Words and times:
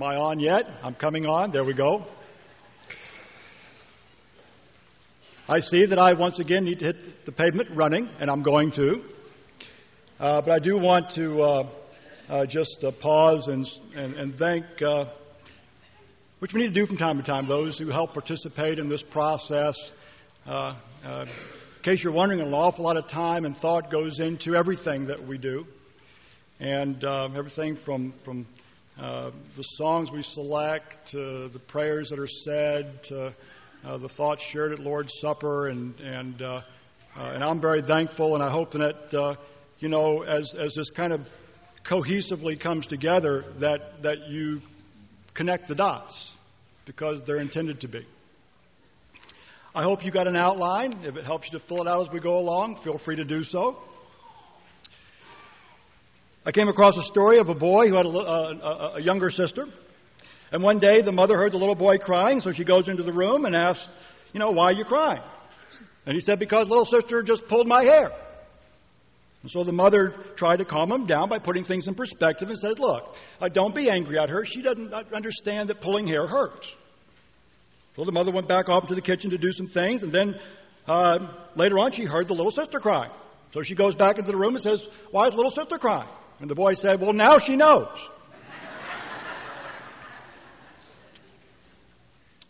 Am 0.00 0.04
I 0.04 0.16
on 0.16 0.40
yet? 0.40 0.66
I'm 0.82 0.94
coming 0.94 1.26
on. 1.26 1.50
There 1.50 1.62
we 1.62 1.74
go. 1.74 2.06
I 5.46 5.60
see 5.60 5.84
that 5.84 5.98
I 5.98 6.14
once 6.14 6.38
again 6.38 6.64
need 6.64 6.78
to 6.78 6.86
hit 6.86 7.26
the 7.26 7.32
pavement 7.32 7.68
running, 7.72 8.08
and 8.18 8.30
I'm 8.30 8.42
going 8.42 8.70
to. 8.70 9.04
Uh, 10.18 10.40
but 10.40 10.52
I 10.52 10.58
do 10.58 10.78
want 10.78 11.10
to 11.10 11.42
uh, 11.42 11.66
uh, 12.30 12.46
just 12.46 12.82
uh, 12.82 12.92
pause 12.92 13.48
and, 13.48 13.70
and, 13.94 14.14
and 14.14 14.38
thank, 14.38 14.80
uh, 14.80 15.04
which 16.38 16.54
we 16.54 16.62
need 16.62 16.68
to 16.68 16.72
do 16.72 16.86
from 16.86 16.96
time 16.96 17.18
to 17.18 17.22
time, 17.22 17.44
those 17.44 17.76
who 17.76 17.88
help 17.88 18.14
participate 18.14 18.78
in 18.78 18.88
this 18.88 19.02
process. 19.02 19.92
Uh, 20.46 20.76
in 21.04 21.28
case 21.82 22.02
you're 22.02 22.14
wondering, 22.14 22.40
an 22.40 22.54
awful 22.54 22.86
lot 22.86 22.96
of 22.96 23.06
time 23.06 23.44
and 23.44 23.54
thought 23.54 23.90
goes 23.90 24.18
into 24.18 24.56
everything 24.56 25.08
that 25.08 25.26
we 25.26 25.36
do, 25.36 25.66
and 26.58 27.04
everything 27.04 27.76
from 27.76 28.14
from 28.22 28.46
uh, 28.98 29.30
the 29.56 29.62
songs 29.62 30.10
we 30.10 30.22
select, 30.22 31.14
uh, 31.14 31.48
the 31.48 31.60
prayers 31.68 32.10
that 32.10 32.18
are 32.18 32.26
said, 32.26 33.08
uh, 33.12 33.96
the 33.98 34.08
thoughts 34.08 34.42
shared 34.42 34.72
at 34.72 34.78
Lord's 34.78 35.18
Supper, 35.20 35.68
and 35.68 35.98
and 36.00 36.42
uh, 36.42 36.62
uh, 37.16 37.20
and 37.34 37.42
I'm 37.42 37.60
very 37.60 37.82
thankful, 37.82 38.34
and 38.34 38.42
I 38.42 38.50
hope 38.50 38.72
that 38.72 39.38
you 39.78 39.88
know 39.88 40.22
as 40.22 40.54
as 40.54 40.74
this 40.74 40.90
kind 40.90 41.12
of 41.12 41.28
cohesively 41.84 42.58
comes 42.58 42.86
together, 42.86 43.44
that 43.58 44.02
that 44.02 44.28
you 44.28 44.62
connect 45.34 45.68
the 45.68 45.74
dots 45.74 46.36
because 46.84 47.22
they're 47.22 47.36
intended 47.36 47.80
to 47.80 47.88
be. 47.88 48.04
I 49.74 49.82
hope 49.82 50.04
you 50.04 50.10
got 50.10 50.26
an 50.26 50.36
outline. 50.36 50.92
If 51.04 51.16
it 51.16 51.24
helps 51.24 51.46
you 51.46 51.58
to 51.58 51.64
fill 51.64 51.82
it 51.82 51.86
out 51.86 52.02
as 52.02 52.12
we 52.12 52.18
go 52.18 52.38
along, 52.38 52.76
feel 52.76 52.98
free 52.98 53.16
to 53.16 53.24
do 53.24 53.44
so. 53.44 53.78
I 56.44 56.52
came 56.52 56.68
across 56.68 56.96
a 56.96 57.02
story 57.02 57.38
of 57.38 57.48
a 57.50 57.54
boy 57.54 57.88
who 57.88 57.96
had 57.96 58.06
a, 58.06 58.08
a, 58.08 58.92
a, 58.94 59.00
younger 59.00 59.30
sister. 59.30 59.68
And 60.52 60.62
one 60.62 60.78
day 60.78 61.02
the 61.02 61.12
mother 61.12 61.36
heard 61.36 61.52
the 61.52 61.58
little 61.58 61.74
boy 61.74 61.98
crying, 61.98 62.40
so 62.40 62.52
she 62.52 62.64
goes 62.64 62.88
into 62.88 63.02
the 63.02 63.12
room 63.12 63.44
and 63.44 63.54
asks, 63.54 63.94
You 64.32 64.40
know, 64.40 64.50
why 64.50 64.64
are 64.64 64.72
you 64.72 64.84
crying? 64.84 65.20
And 66.06 66.14
he 66.14 66.20
said, 66.20 66.38
Because 66.38 66.68
little 66.68 66.86
sister 66.86 67.22
just 67.22 67.46
pulled 67.46 67.68
my 67.68 67.82
hair. 67.82 68.10
And 69.42 69.50
so 69.50 69.64
the 69.64 69.72
mother 69.72 70.10
tried 70.36 70.56
to 70.56 70.64
calm 70.64 70.90
him 70.90 71.06
down 71.06 71.28
by 71.28 71.38
putting 71.38 71.64
things 71.64 71.88
in 71.88 71.94
perspective 71.94 72.48
and 72.48 72.58
said, 72.58 72.78
Look, 72.78 73.16
uh, 73.40 73.48
don't 73.48 73.74
be 73.74 73.90
angry 73.90 74.18
at 74.18 74.30
her. 74.30 74.46
She 74.46 74.62
doesn't 74.62 74.94
understand 74.94 75.68
that 75.68 75.82
pulling 75.82 76.06
hair 76.06 76.26
hurts. 76.26 76.74
So 77.96 78.04
the 78.04 78.12
mother 78.12 78.32
went 78.32 78.48
back 78.48 78.70
off 78.70 78.84
into 78.84 78.94
the 78.94 79.02
kitchen 79.02 79.30
to 79.30 79.38
do 79.38 79.52
some 79.52 79.66
things, 79.66 80.02
and 80.02 80.12
then 80.12 80.38
uh, 80.88 81.28
later 81.54 81.78
on 81.78 81.92
she 81.92 82.04
heard 82.04 82.28
the 82.28 82.34
little 82.34 82.52
sister 82.52 82.80
crying. 82.80 83.10
So 83.52 83.62
she 83.62 83.74
goes 83.74 83.94
back 83.94 84.18
into 84.18 84.32
the 84.32 84.38
room 84.38 84.54
and 84.54 84.62
says, 84.62 84.88
Why 85.10 85.26
is 85.26 85.34
little 85.34 85.50
sister 85.50 85.76
crying? 85.76 86.08
And 86.40 86.48
the 86.48 86.54
boy 86.54 86.74
said, 86.74 87.00
Well, 87.00 87.12
now 87.12 87.38
she 87.38 87.56
knows. 87.56 87.88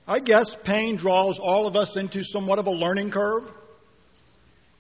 I 0.07 0.19
guess 0.19 0.57
pain 0.57 0.97
draws 0.97 1.39
all 1.39 1.67
of 1.67 1.77
us 1.77 1.97
into 1.97 2.25
somewhat 2.25 2.59
of 2.59 2.67
a 2.67 2.73
learning 2.73 3.11
curve. 3.11 3.51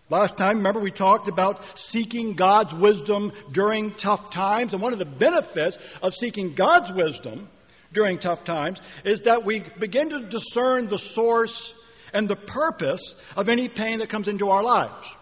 Last 0.09 0.37
time, 0.37 0.57
remember, 0.57 0.81
we 0.81 0.91
talked 0.91 1.29
about 1.29 1.79
seeking 1.79 2.35
God's 2.35 2.75
wisdom 2.75 3.33
during 3.53 3.93
tough 3.93 4.31
times. 4.31 4.73
And 4.73 4.83
one 4.83 4.93
of 4.93 4.99
the 4.99 5.05
benefits 5.05 5.79
of 6.03 6.15
seeking 6.15 6.55
God's 6.55 6.91
wisdom 6.91 7.49
during 7.93 8.19
tough 8.19 8.43
times 8.43 8.81
is 9.05 9.23
that 9.23 9.45
we 9.45 9.61
begin 9.79 10.11
to 10.11 10.21
discern 10.21 10.89
the 10.89 10.99
source 10.99 11.75
and 12.13 12.29
the 12.29 12.35
purpose 12.35 13.15
of 13.37 13.49
any 13.49 13.69
pain 13.69 14.01
that 14.01 14.09
comes 14.09 14.27
into 14.27 14.49
our 14.49 14.65
lives. 14.65 15.15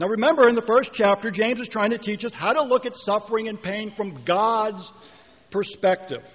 Now 0.00 0.06
remember, 0.08 0.48
in 0.48 0.54
the 0.54 0.62
first 0.62 0.94
chapter, 0.94 1.30
James 1.30 1.60
is 1.60 1.68
trying 1.68 1.90
to 1.90 1.98
teach 1.98 2.24
us 2.24 2.32
how 2.32 2.54
to 2.54 2.62
look 2.62 2.86
at 2.86 2.96
suffering 2.96 3.48
and 3.48 3.62
pain 3.62 3.90
from 3.90 4.14
God's 4.24 4.90
perspective. 5.50 6.26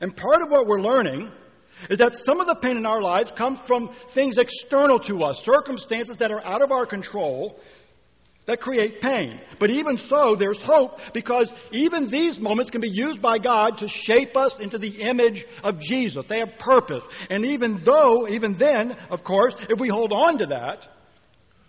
And 0.00 0.16
part 0.16 0.40
of 0.40 0.50
what 0.50 0.66
we're 0.66 0.80
learning 0.80 1.30
is 1.90 1.98
that 1.98 2.16
some 2.16 2.40
of 2.40 2.46
the 2.46 2.54
pain 2.54 2.78
in 2.78 2.86
our 2.86 3.02
lives 3.02 3.30
comes 3.30 3.58
from 3.66 3.88
things 3.88 4.38
external 4.38 4.98
to 5.00 5.22
us, 5.24 5.44
circumstances 5.44 6.16
that 6.16 6.30
are 6.30 6.42
out 6.42 6.62
of 6.62 6.72
our 6.72 6.86
control 6.86 7.60
that 8.46 8.58
create 8.58 9.02
pain. 9.02 9.38
But 9.58 9.68
even 9.68 9.98
so, 9.98 10.34
there's 10.34 10.62
hope 10.62 10.98
because 11.12 11.52
even 11.72 12.08
these 12.08 12.40
moments 12.40 12.70
can 12.70 12.80
be 12.80 12.88
used 12.88 13.20
by 13.20 13.36
God 13.36 13.78
to 13.78 13.88
shape 13.88 14.34
us 14.34 14.58
into 14.60 14.78
the 14.78 15.02
image 15.02 15.44
of 15.62 15.78
Jesus. 15.78 16.24
They 16.24 16.38
have 16.38 16.56
purpose. 16.56 17.04
And 17.28 17.44
even 17.44 17.84
though, 17.84 18.26
even 18.28 18.54
then, 18.54 18.96
of 19.10 19.24
course, 19.24 19.66
if 19.68 19.78
we 19.78 19.88
hold 19.88 20.10
on 20.14 20.38
to 20.38 20.46
that, 20.46 20.88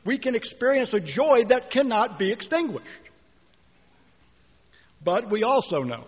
we 0.04 0.18
can 0.18 0.36
experience 0.36 0.94
a 0.94 1.00
joy 1.00 1.44
that 1.46 1.70
cannot 1.70 2.18
be 2.18 2.32
extinguished. 2.32 2.86
But 5.04 5.30
we 5.30 5.44
also 5.44 5.84
know 5.84 6.06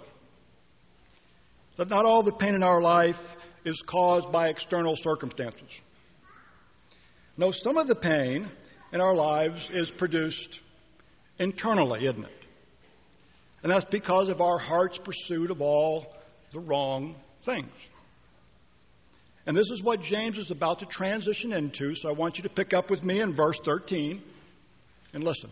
that 1.78 1.90
not 1.90 2.06
all 2.06 2.24
the 2.24 2.32
pain 2.32 2.56
in 2.56 2.64
our 2.64 2.82
life 2.82 3.36
is 3.66 3.82
caused 3.82 4.32
by 4.32 4.50
external 4.50 4.96
circumstances. 4.96 5.70
No, 7.38 7.52
some 7.52 7.78
of 7.78 7.88
the 7.88 7.96
pain 7.96 8.50
in 8.92 9.02
our 9.02 9.16
lives 9.16 9.70
is 9.72 9.90
produced 9.90 10.60
internally, 11.40 12.06
isn't 12.06 12.24
it? 12.24 12.46
And 13.64 13.72
that's 13.72 13.86
because 13.86 14.30
of 14.30 14.42
our 14.42 14.60
heart's 14.60 14.98
pursuit 14.98 15.50
of 15.50 15.62
all 15.62 16.14
the 16.52 16.60
wrong 16.60 17.16
things. 17.44 17.72
And 19.46 19.58
this 19.58 19.70
is 19.70 19.84
what 19.84 20.02
James 20.02 20.38
is 20.38 20.52
about 20.52 20.80
to 20.80 20.86
transition 20.86 21.52
into, 21.52 21.96
so 21.96 22.10
I 22.10 22.14
want 22.14 22.38
you 22.38 22.44
to 22.44 22.50
pick 22.50 22.74
up 22.74 22.90
with 22.90 23.04
me 23.04 23.20
in 23.20 23.34
verse 23.34 23.60
13 23.60 24.22
and 25.14 25.24
listen. 25.24 25.50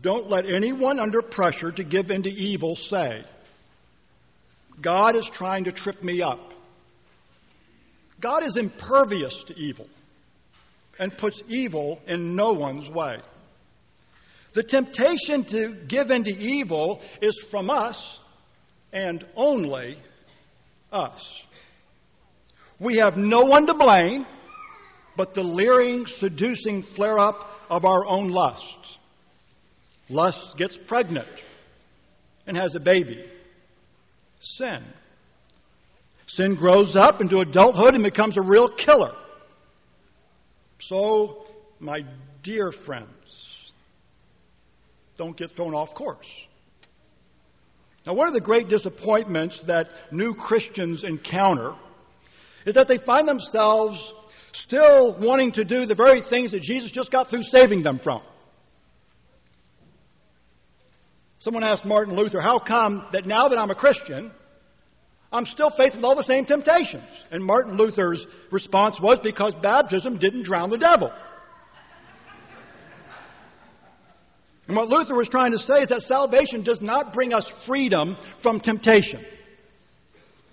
Don't 0.00 0.28
let 0.28 0.46
anyone 0.46 0.98
under 0.98 1.22
pressure 1.22 1.72
to 1.72 1.84
give 1.84 2.10
in 2.10 2.22
to 2.22 2.30
evil 2.30 2.76
say, 2.76 3.24
God 4.80 5.16
is 5.16 5.28
trying 5.28 5.64
to 5.64 5.72
trip 5.72 6.02
me 6.02 6.22
up. 6.22 6.54
God 8.20 8.42
is 8.42 8.56
impervious 8.56 9.44
to 9.44 9.58
evil 9.58 9.88
and 10.98 11.16
puts 11.16 11.42
evil 11.48 12.00
in 12.06 12.34
no 12.34 12.52
one's 12.52 12.88
way. 12.88 13.18
The 14.54 14.62
temptation 14.62 15.44
to 15.44 15.72
give 15.72 16.10
in 16.10 16.24
to 16.24 16.36
evil 16.36 17.00
is 17.20 17.38
from 17.50 17.70
us 17.70 18.18
and 18.92 19.24
only 19.36 19.98
us. 20.92 21.44
We 22.80 22.96
have 22.96 23.16
no 23.16 23.44
one 23.44 23.66
to 23.66 23.74
blame 23.74 24.26
but 25.18 25.34
the 25.34 25.42
leering, 25.42 26.06
seducing 26.06 26.82
flare 26.82 27.18
up 27.18 27.50
of 27.68 27.84
our 27.84 28.06
own 28.06 28.30
lusts. 28.30 28.98
Lust 30.08 30.56
gets 30.56 30.78
pregnant 30.78 31.28
and 32.46 32.56
has 32.56 32.76
a 32.76 32.80
baby. 32.80 33.28
Sin. 34.38 34.80
Sin 36.26 36.54
grows 36.54 36.94
up 36.94 37.20
into 37.20 37.40
adulthood 37.40 37.94
and 37.94 38.04
becomes 38.04 38.36
a 38.36 38.42
real 38.42 38.68
killer. 38.68 39.12
So, 40.78 41.48
my 41.80 42.04
dear 42.44 42.70
friends, 42.70 43.72
don't 45.16 45.36
get 45.36 45.50
thrown 45.50 45.74
off 45.74 45.94
course. 45.94 46.30
Now, 48.06 48.12
one 48.14 48.28
of 48.28 48.34
the 48.34 48.40
great 48.40 48.68
disappointments 48.68 49.64
that 49.64 49.90
new 50.12 50.32
Christians 50.32 51.02
encounter 51.02 51.74
is 52.68 52.74
that 52.74 52.86
they 52.86 52.98
find 52.98 53.26
themselves 53.26 54.12
still 54.52 55.14
wanting 55.14 55.52
to 55.52 55.64
do 55.64 55.86
the 55.86 55.94
very 55.94 56.20
things 56.20 56.50
that 56.50 56.60
Jesus 56.60 56.90
just 56.90 57.10
got 57.10 57.28
through 57.28 57.42
saving 57.42 57.82
them 57.82 57.98
from. 57.98 58.20
Someone 61.38 61.64
asked 61.64 61.86
Martin 61.86 62.14
Luther, 62.14 62.42
How 62.42 62.58
come 62.58 63.06
that 63.12 63.24
now 63.24 63.48
that 63.48 63.58
I'm 63.58 63.70
a 63.70 63.74
Christian, 63.74 64.30
I'm 65.32 65.46
still 65.46 65.70
faced 65.70 65.96
with 65.96 66.04
all 66.04 66.14
the 66.14 66.22
same 66.22 66.44
temptations? 66.44 67.04
And 67.30 67.42
Martin 67.42 67.78
Luther's 67.78 68.26
response 68.50 69.00
was 69.00 69.18
because 69.20 69.54
baptism 69.54 70.18
didn't 70.18 70.42
drown 70.42 70.68
the 70.68 70.76
devil. 70.76 71.10
And 74.66 74.76
what 74.76 74.88
Luther 74.88 75.14
was 75.14 75.30
trying 75.30 75.52
to 75.52 75.58
say 75.58 75.80
is 75.80 75.88
that 75.88 76.02
salvation 76.02 76.60
does 76.60 76.82
not 76.82 77.14
bring 77.14 77.32
us 77.32 77.48
freedom 77.48 78.18
from 78.42 78.60
temptation. 78.60 79.24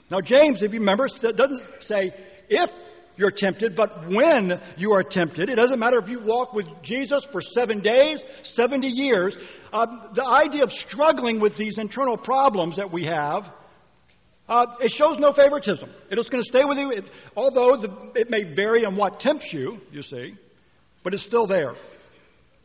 Now, 0.09 0.21
James, 0.21 0.61
if 0.61 0.73
you 0.73 0.79
remember, 0.79 1.07
doesn't 1.07 1.83
say 1.83 2.13
if 2.49 2.71
you're 3.17 3.31
tempted, 3.31 3.75
but 3.75 4.07
when 4.07 4.59
you 4.77 4.93
are 4.93 5.03
tempted. 5.03 5.49
It 5.49 5.55
doesn't 5.55 5.79
matter 5.79 5.97
if 5.99 6.09
you 6.09 6.19
walk 6.19 6.53
with 6.53 6.67
Jesus 6.81 7.25
for 7.25 7.41
seven 7.41 7.79
days, 7.79 8.23
70 8.43 8.87
years. 8.87 9.37
Uh, 9.71 10.11
the 10.13 10.25
idea 10.25 10.63
of 10.63 10.73
struggling 10.73 11.39
with 11.39 11.55
these 11.55 11.77
internal 11.77 12.17
problems 12.17 12.75
that 12.75 12.91
we 12.91 13.05
have, 13.05 13.49
uh, 14.47 14.75
it 14.81 14.91
shows 14.91 15.17
no 15.17 15.31
favoritism. 15.31 15.89
It 16.09 16.19
is 16.19 16.29
going 16.29 16.43
to 16.43 16.47
stay 16.47 16.65
with 16.65 16.77
you, 16.77 16.91
it, 16.91 17.05
although 17.35 17.77
the, 17.77 18.19
it 18.19 18.29
may 18.29 18.43
vary 18.43 18.85
on 18.85 18.95
what 18.95 19.19
tempts 19.19 19.51
you, 19.53 19.81
you 19.91 20.01
see, 20.01 20.35
but 21.03 21.13
it's 21.13 21.23
still 21.23 21.47
there. 21.47 21.75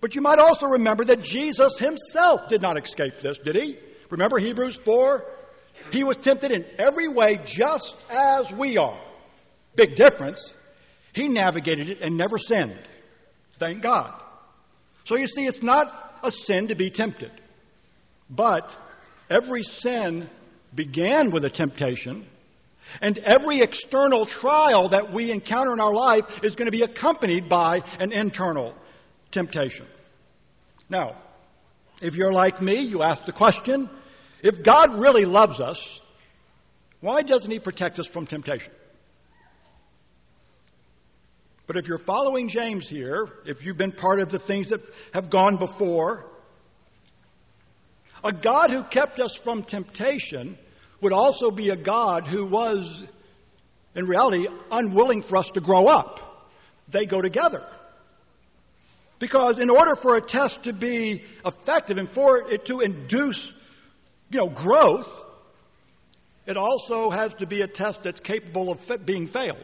But 0.01 0.15
you 0.15 0.21
might 0.21 0.39
also 0.39 0.67
remember 0.67 1.05
that 1.05 1.23
Jesus 1.23 1.79
himself 1.79 2.49
did 2.49 2.63
not 2.63 2.77
escape 2.83 3.21
this, 3.21 3.39
did 3.39 3.57
he? 3.57 3.77
Remember 4.11 4.39
Hebrews 4.39 4.77
4 4.77 5.25
he 5.93 6.05
was 6.05 6.17
tempted 6.17 6.53
in 6.53 6.65
every 6.79 7.09
way 7.09 7.39
just 7.45 7.97
as 8.11 8.51
we 8.53 8.79
are. 8.79 8.99
Big 9.75 9.95
difference. 9.95 10.55
He 11.13 11.29
navigated 11.29 11.91
it 11.91 12.01
and 12.01 12.17
never 12.17 12.39
sinned. 12.39 12.79
Thank 13.55 13.83
God. 13.83 14.13
So 15.05 15.17
you 15.17 15.27
see, 15.27 15.47
it's 15.47 15.63
not 15.63 16.19
a 16.23 16.31
sin 16.31 16.69
to 16.69 16.75
be 16.75 16.91
tempted. 16.91 17.33
But 18.29 18.71
every 19.29 19.63
sin 19.63 20.29
began 20.75 21.31
with 21.31 21.45
a 21.45 21.51
temptation, 21.51 22.27
and 23.01 23.19
every 23.19 23.61
external 23.61 24.27
trial 24.27 24.89
that 24.89 25.13
we 25.13 25.31
encounter 25.31 25.73
in 25.73 25.81
our 25.81 25.93
life 25.93 26.45
is 26.45 26.57
going 26.57 26.67
to 26.67 26.73
be 26.73 26.83
accompanied 26.83 27.49
by 27.49 27.83
an 27.99 28.13
internal 28.13 28.75
temptation. 29.31 29.87
Now, 30.89 31.17
if 32.01 32.17
you're 32.17 32.33
like 32.33 32.63
me, 32.63 32.81
you 32.81 33.03
ask 33.03 33.25
the 33.25 33.33
question 33.33 33.89
if 34.43 34.63
God 34.63 34.99
really 34.99 35.25
loves 35.25 35.61
us, 35.61 36.01
why 37.01 37.23
doesn't 37.23 37.51
He 37.51 37.59
protect 37.59 37.99
us 37.99 38.07
from 38.07 38.27
temptation? 38.27 38.73
But 41.67 41.77
if 41.77 41.87
you're 41.87 41.99
following 41.99 42.49
James 42.49 42.89
here, 42.89 43.29
if 43.47 43.65
you've 43.65 43.77
been 43.77 43.93
part 43.93 44.19
of 44.19 44.31
the 44.31 44.41
things 44.41 44.71
that 44.71 44.81
have 45.15 45.31
gone 45.31 45.57
before, 45.57 46.27
a 48.25 48.33
God 48.33 48.71
who 48.71 48.83
kept 48.83 49.21
us 49.21 49.37
from 49.37 49.63
temptation 49.63 50.59
would 51.01 51.13
also 51.13 51.51
be 51.51 51.71
a 51.71 51.77
God 51.77 52.27
who 52.27 52.45
was, 52.45 53.05
in 53.95 54.07
reality, 54.07 54.47
unwilling 54.71 55.23
for 55.23 55.37
us 55.37 55.51
to 55.53 55.61
grow 55.61 55.87
up. 55.87 56.51
They 56.89 57.07
go 57.07 57.23
together. 57.23 57.65
Because 59.21 59.59
in 59.59 59.71
order 59.71 59.95
for 59.95 60.17
a 60.17 60.21
test 60.21 60.65
to 60.65 60.73
be 60.73 61.23
effective 61.47 61.99
and 61.99 62.09
for 62.09 62.51
it 62.51 62.65
to 62.67 62.81
induce, 62.81 63.53
you 64.31 64.39
know, 64.39 64.49
growth, 64.49 65.25
it 66.47 66.57
also 66.57 67.11
has 67.11 67.35
to 67.35 67.47
be 67.47 67.61
a 67.63 67.67
test 67.67 68.03
that's 68.03 68.21
capable 68.21 68.71
of 68.71 69.07
being 69.07 69.27
failed. 69.27 69.59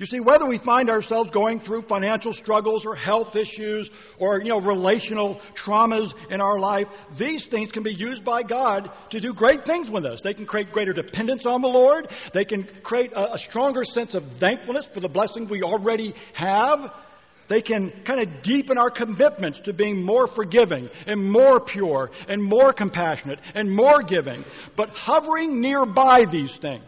You 0.00 0.06
see, 0.06 0.20
whether 0.20 0.46
we 0.46 0.56
find 0.56 0.88
ourselves 0.88 1.28
going 1.28 1.60
through 1.60 1.82
financial 1.82 2.32
struggles 2.32 2.86
or 2.86 2.94
health 2.94 3.36
issues 3.36 3.90
or, 4.18 4.40
you 4.40 4.48
know, 4.48 4.58
relational 4.58 5.34
traumas 5.54 6.14
in 6.30 6.40
our 6.40 6.58
life, 6.58 6.88
these 7.18 7.44
things 7.44 7.70
can 7.70 7.82
be 7.82 7.92
used 7.92 8.24
by 8.24 8.42
God 8.42 8.90
to 9.10 9.20
do 9.20 9.34
great 9.34 9.66
things 9.66 9.90
with 9.90 10.06
us. 10.06 10.22
They 10.22 10.32
can 10.32 10.46
create 10.46 10.72
greater 10.72 10.94
dependence 10.94 11.44
on 11.44 11.60
the 11.60 11.68
Lord. 11.68 12.08
They 12.32 12.46
can 12.46 12.64
create 12.64 13.12
a, 13.12 13.34
a 13.34 13.38
stronger 13.38 13.84
sense 13.84 14.14
of 14.14 14.24
thankfulness 14.24 14.86
for 14.86 15.00
the 15.00 15.10
blessing 15.10 15.48
we 15.48 15.62
already 15.62 16.14
have. 16.32 16.90
They 17.50 17.62
can 17.62 17.90
kind 18.04 18.20
of 18.20 18.42
deepen 18.42 18.78
our 18.78 18.90
commitments 18.90 19.58
to 19.62 19.72
being 19.72 20.04
more 20.04 20.28
forgiving 20.28 20.88
and 21.08 21.32
more 21.32 21.58
pure 21.58 22.12
and 22.28 22.40
more 22.40 22.72
compassionate 22.72 23.40
and 23.56 23.74
more 23.74 24.02
giving. 24.04 24.44
But 24.76 24.90
hovering 24.90 25.60
nearby 25.60 26.26
these 26.26 26.56
things 26.56 26.84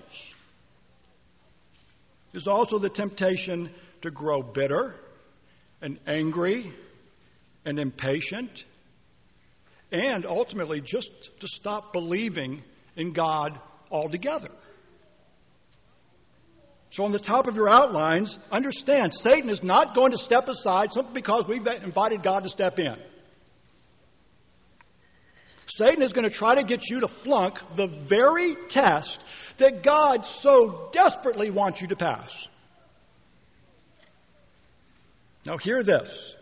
is 2.32 2.46
also 2.46 2.78
the 2.78 2.88
temptation 2.88 3.70
to 4.02 4.12
grow 4.12 4.40
bitter 4.40 4.94
and 5.80 5.98
angry 6.06 6.72
and 7.64 7.80
impatient 7.80 8.64
and 9.90 10.24
ultimately 10.24 10.80
just 10.80 11.10
to 11.40 11.48
stop 11.48 11.92
believing 11.92 12.62
in 12.94 13.10
God 13.10 13.60
altogether. 13.90 14.50
So, 16.92 17.06
on 17.06 17.12
the 17.12 17.18
top 17.18 17.46
of 17.46 17.56
your 17.56 17.70
outlines, 17.70 18.38
understand 18.50 19.14
Satan 19.14 19.48
is 19.48 19.62
not 19.62 19.94
going 19.94 20.12
to 20.12 20.18
step 20.18 20.50
aside 20.50 20.92
simply 20.92 21.14
because 21.14 21.46
we've 21.48 21.66
invited 21.66 22.22
God 22.22 22.42
to 22.42 22.50
step 22.50 22.78
in. 22.78 22.96
Satan 25.66 26.02
is 26.02 26.12
going 26.12 26.28
to 26.28 26.34
try 26.34 26.54
to 26.54 26.62
get 26.62 26.90
you 26.90 27.00
to 27.00 27.08
flunk 27.08 27.60
the 27.76 27.86
very 27.86 28.56
test 28.68 29.22
that 29.56 29.82
God 29.82 30.26
so 30.26 30.90
desperately 30.92 31.48
wants 31.48 31.80
you 31.80 31.88
to 31.88 31.96
pass. 31.96 32.46
Now, 35.46 35.56
hear 35.56 35.82
this. 35.82 36.36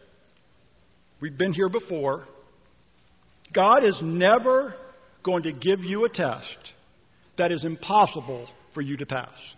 We've 1.21 1.39
been 1.39 1.53
here 1.53 1.69
before. 1.69 2.27
God 3.53 3.85
is 3.85 4.03
never 4.03 4.75
going 5.23 5.45
to 5.45 5.53
give 5.53 5.85
you 5.85 6.07
a 6.07 6.09
test 6.09 6.59
that 7.37 7.53
is 7.53 7.65
impossible 7.65 8.49
for 8.73 8.81
you 8.81 8.97
to 8.97 9.07
pass. 9.07 9.55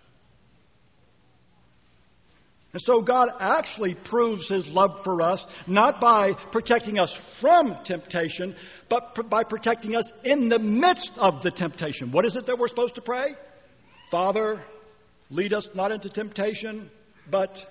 And 2.72 2.80
so 2.80 3.02
God 3.02 3.28
actually 3.38 3.94
proves 3.94 4.48
his 4.48 4.70
love 4.70 5.04
for 5.04 5.20
us 5.20 5.46
not 5.66 6.00
by 6.00 6.32
protecting 6.32 6.98
us 6.98 7.14
from 7.14 7.76
temptation, 7.84 8.54
but 8.88 9.28
by 9.28 9.44
protecting 9.44 9.94
us 9.94 10.10
in 10.24 10.48
the 10.48 10.58
midst 10.58 11.18
of 11.18 11.42
the 11.42 11.50
temptation. 11.50 12.12
What 12.12 12.24
is 12.24 12.36
it 12.36 12.46
that 12.46 12.58
we're 12.58 12.68
supposed 12.68 12.94
to 12.94 13.02
pray? 13.02 13.34
Father, 14.10 14.62
lead 15.30 15.52
us 15.52 15.68
not 15.74 15.92
into 15.92 16.08
temptation, 16.08 16.90
but 17.30 17.70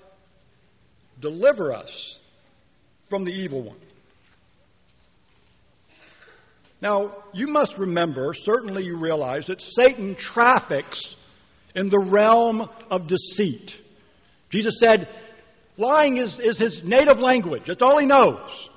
deliver 1.18 1.74
us 1.74 2.20
from 3.10 3.24
the 3.24 3.32
evil 3.32 3.62
one. 3.62 3.76
Now, 6.80 7.12
you 7.32 7.48
must 7.48 7.78
remember, 7.78 8.34
certainly 8.34 8.84
you 8.84 8.96
realize, 8.96 9.46
that 9.46 9.62
Satan 9.62 10.14
traffics 10.14 11.16
in 11.74 11.88
the 11.88 11.98
realm 11.98 12.68
of 12.90 13.06
deceit. 13.06 13.80
Jesus 14.52 14.78
said, 14.78 15.08
lying 15.78 16.18
is, 16.18 16.38
is 16.38 16.58
his 16.58 16.84
native 16.84 17.18
language. 17.18 17.64
That's 17.64 17.80
all 17.80 17.98
he 17.98 18.06
knows. 18.06 18.68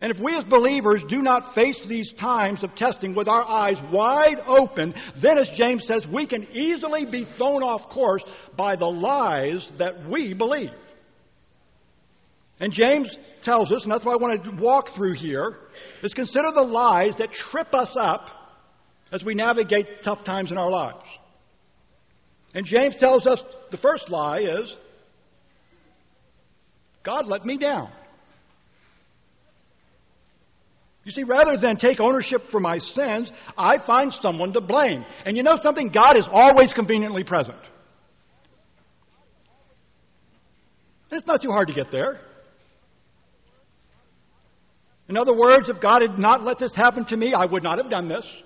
And 0.00 0.10
if 0.10 0.20
we 0.20 0.36
as 0.36 0.42
believers 0.44 1.04
do 1.04 1.22
not 1.22 1.54
face 1.54 1.80
these 1.80 2.12
times 2.12 2.64
of 2.64 2.74
testing 2.74 3.14
with 3.14 3.28
our 3.28 3.42
eyes 3.42 3.80
wide 3.80 4.40
open, 4.46 4.94
then 5.14 5.38
as 5.38 5.48
James 5.48 5.86
says, 5.86 6.06
we 6.06 6.26
can 6.26 6.46
easily 6.52 7.06
be 7.06 7.22
thrown 7.22 7.62
off 7.62 7.88
course 7.88 8.24
by 8.56 8.74
the 8.74 8.90
lies 8.90 9.70
that 9.76 10.04
we 10.06 10.34
believe. 10.34 10.72
And 12.60 12.72
James 12.72 13.16
tells 13.40 13.70
us, 13.70 13.84
and 13.84 13.92
that's 13.92 14.04
what 14.04 14.12
I 14.12 14.16
want 14.16 14.44
to 14.44 14.50
walk 14.50 14.88
through 14.88 15.14
here, 15.14 15.56
is 16.02 16.14
consider 16.14 16.50
the 16.50 16.62
lies 16.62 17.16
that 17.16 17.30
trip 17.30 17.74
us 17.74 17.96
up 17.96 18.30
as 19.12 19.24
we 19.24 19.34
navigate 19.34 20.02
tough 20.02 20.24
times 20.24 20.50
in 20.50 20.58
our 20.58 20.70
lives. 20.70 21.08
And 22.54 22.64
James 22.64 22.94
tells 22.94 23.26
us 23.26 23.42
the 23.70 23.76
first 23.76 24.10
lie 24.10 24.40
is 24.40 24.76
God 27.02 27.26
let 27.26 27.44
me 27.44 27.58
down. 27.58 27.90
You 31.04 31.10
see, 31.10 31.24
rather 31.24 31.58
than 31.58 31.76
take 31.76 32.00
ownership 32.00 32.50
for 32.50 32.60
my 32.60 32.78
sins, 32.78 33.30
I 33.58 33.76
find 33.76 34.10
someone 34.12 34.54
to 34.54 34.62
blame. 34.62 35.04
And 35.26 35.36
you 35.36 35.42
know 35.42 35.56
something? 35.56 35.90
God 35.90 36.16
is 36.16 36.26
always 36.26 36.72
conveniently 36.72 37.24
present. 37.24 37.58
It's 41.10 41.26
not 41.26 41.42
too 41.42 41.52
hard 41.52 41.68
to 41.68 41.74
get 41.74 41.90
there. 41.90 42.18
In 45.08 45.18
other 45.18 45.34
words, 45.34 45.68
if 45.68 45.80
God 45.80 46.00
had 46.00 46.18
not 46.18 46.42
let 46.42 46.58
this 46.58 46.74
happen 46.74 47.04
to 47.06 47.16
me, 47.16 47.34
I 47.34 47.44
would 47.44 47.62
not 47.62 47.76
have 47.78 47.90
done 47.90 48.08
this. 48.08 48.42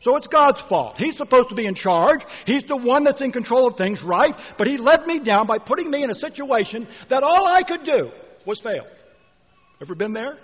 So 0.00 0.16
it's 0.16 0.28
God's 0.28 0.62
fault. 0.62 0.96
He's 0.96 1.16
supposed 1.16 1.50
to 1.50 1.54
be 1.54 1.66
in 1.66 1.74
charge. 1.74 2.24
He's 2.46 2.64
the 2.64 2.76
one 2.76 3.04
that's 3.04 3.20
in 3.20 3.32
control 3.32 3.66
of 3.66 3.76
things, 3.76 4.02
right? 4.02 4.34
But 4.56 4.66
He 4.66 4.78
let 4.78 5.06
me 5.06 5.18
down 5.18 5.46
by 5.46 5.58
putting 5.58 5.90
me 5.90 6.02
in 6.02 6.10
a 6.10 6.14
situation 6.14 6.88
that 7.08 7.22
all 7.22 7.46
I 7.46 7.62
could 7.62 7.84
do 7.84 8.10
was 8.46 8.60
fail. 8.60 8.86
Ever 9.80 9.94
been 9.94 10.14
there? 10.14 10.38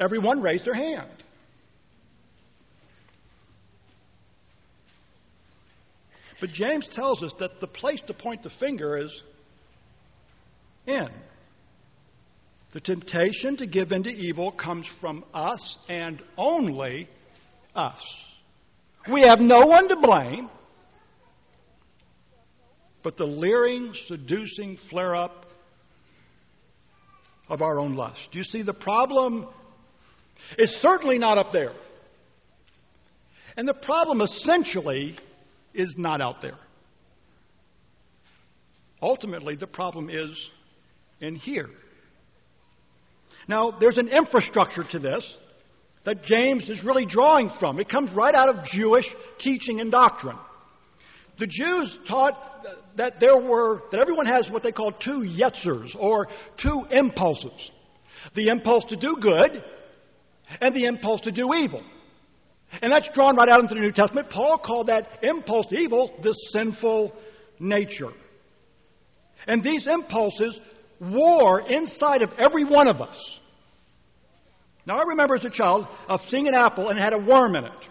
Everyone 0.00 0.40
raised 0.40 0.64
their 0.64 0.74
hand. 0.74 1.08
But 6.40 6.52
James 6.52 6.88
tells 6.88 7.22
us 7.22 7.32
that 7.34 7.60
the 7.60 7.66
place 7.66 8.00
to 8.02 8.14
point 8.14 8.42
the 8.42 8.50
finger 8.50 8.96
is 8.96 9.22
in. 10.86 11.08
The 12.72 12.80
temptation 12.80 13.56
to 13.56 13.66
give 13.66 13.92
in 13.92 14.02
to 14.04 14.10
evil 14.14 14.50
comes 14.50 14.86
from 14.86 15.24
us 15.32 15.78
and 15.88 16.22
only 16.36 17.08
us. 17.74 18.25
We 19.08 19.22
have 19.22 19.40
no 19.40 19.66
one 19.66 19.88
to 19.88 19.96
blame 19.96 20.50
but 23.06 23.16
the 23.16 23.24
leering, 23.24 23.94
seducing 23.94 24.76
flare 24.76 25.14
up 25.14 25.46
of 27.48 27.62
our 27.62 27.78
own 27.78 27.94
lust. 27.94 28.34
You 28.34 28.42
see 28.42 28.62
the 28.62 28.74
problem 28.74 29.46
is 30.58 30.74
certainly 30.74 31.16
not 31.16 31.38
up 31.38 31.52
there. 31.52 31.70
And 33.56 33.68
the 33.68 33.74
problem 33.74 34.22
essentially 34.22 35.14
is 35.72 35.96
not 35.96 36.20
out 36.20 36.40
there. 36.40 36.58
Ultimately, 39.00 39.54
the 39.54 39.68
problem 39.68 40.10
is 40.10 40.50
in 41.20 41.36
here. 41.36 41.70
Now, 43.46 43.70
there's 43.70 43.98
an 43.98 44.08
infrastructure 44.08 44.82
to 44.82 44.98
this 44.98 45.38
that 46.06 46.22
James 46.22 46.70
is 46.70 46.84
really 46.84 47.04
drawing 47.04 47.48
from. 47.48 47.80
It 47.80 47.88
comes 47.88 48.12
right 48.12 48.32
out 48.32 48.48
of 48.48 48.64
Jewish 48.64 49.12
teaching 49.38 49.80
and 49.80 49.90
doctrine. 49.90 50.38
The 51.36 51.48
Jews 51.48 51.98
taught 52.04 52.64
that 52.94 53.18
there 53.18 53.36
were, 53.36 53.82
that 53.90 53.98
everyone 53.98 54.26
has 54.26 54.48
what 54.48 54.62
they 54.62 54.70
call 54.70 54.92
two 54.92 55.22
yetzers, 55.22 55.96
or 55.98 56.28
two 56.56 56.86
impulses. 56.92 57.72
The 58.34 58.50
impulse 58.50 58.84
to 58.86 58.96
do 58.96 59.16
good, 59.16 59.64
and 60.60 60.72
the 60.72 60.84
impulse 60.84 61.22
to 61.22 61.32
do 61.32 61.52
evil. 61.52 61.82
And 62.80 62.92
that's 62.92 63.08
drawn 63.08 63.34
right 63.34 63.48
out 63.48 63.58
into 63.58 63.74
the 63.74 63.80
New 63.80 63.90
Testament. 63.90 64.30
Paul 64.30 64.58
called 64.58 64.86
that 64.86 65.24
impulse 65.24 65.66
to 65.66 65.76
evil 65.76 66.14
the 66.20 66.34
sinful 66.34 67.16
nature. 67.58 68.12
And 69.48 69.60
these 69.60 69.88
impulses 69.88 70.60
war 71.00 71.60
inside 71.68 72.22
of 72.22 72.38
every 72.38 72.62
one 72.62 72.86
of 72.86 73.02
us. 73.02 73.40
Now, 74.86 74.98
I 74.98 75.02
remember 75.08 75.34
as 75.34 75.44
a 75.44 75.50
child 75.50 75.88
of 76.08 76.26
seeing 76.28 76.46
an 76.46 76.54
apple 76.54 76.88
and 76.88 76.98
it 76.98 77.02
had 77.02 77.12
a 77.12 77.18
worm 77.18 77.56
in 77.56 77.64
it. 77.64 77.88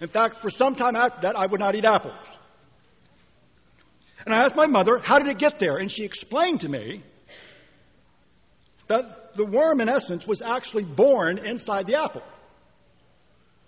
In 0.00 0.08
fact, 0.08 0.42
for 0.42 0.50
some 0.50 0.74
time 0.74 0.96
after 0.96 1.22
that, 1.22 1.36
I 1.36 1.46
would 1.46 1.60
not 1.60 1.74
eat 1.74 1.84
apples. 1.84 2.14
And 4.24 4.34
I 4.34 4.44
asked 4.44 4.56
my 4.56 4.66
mother, 4.66 4.98
how 4.98 5.18
did 5.18 5.28
it 5.28 5.38
get 5.38 5.58
there? 5.58 5.76
And 5.76 5.90
she 5.90 6.04
explained 6.04 6.60
to 6.60 6.68
me 6.68 7.02
that 8.88 9.34
the 9.34 9.44
worm, 9.44 9.80
in 9.80 9.88
essence, 9.88 10.26
was 10.26 10.42
actually 10.42 10.84
born 10.84 11.38
inside 11.38 11.86
the 11.86 12.00
apple. 12.00 12.22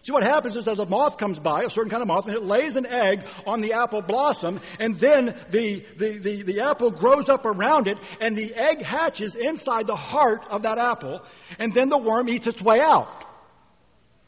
See, 0.02 0.12
what 0.12 0.23
happens 0.23 0.57
is 0.57 0.66
as 0.66 0.78
a 0.78 0.87
moth 0.87 1.19
comes 1.19 1.38
by, 1.38 1.64
a 1.64 1.71
certain 1.71 1.90
kind 1.90 2.00
of 2.00 2.09
moth, 2.09 2.26
and 2.26 2.35
it 2.35 2.42
lays 2.42 2.76
an 2.76 2.87
egg 2.87 3.26
on 3.47 3.61
the 3.61 3.75
apple 3.75 4.00
blossom, 4.00 4.61
and 4.78 4.97
then 4.97 5.26
the, 5.50 5.85
the, 5.97 6.16
the, 6.16 6.42
the, 6.42 6.61
apple 6.61 6.90
grows 6.90 7.28
up 7.28 7.45
around 7.45 7.87
it, 7.87 7.99
and 8.19 8.37
the 8.37 8.54
egg 8.54 8.80
hatches 8.80 9.35
inside 9.35 9.87
the 9.87 9.97
heart 9.97 10.42
of 10.49 10.62
that 10.62 10.78
apple, 10.78 11.23
and 11.59 11.75
then 11.75 11.90
the 11.90 11.99
worm 11.99 12.30
eats 12.30 12.47
its 12.47 12.62
way 12.62 12.80
out. 12.80 13.09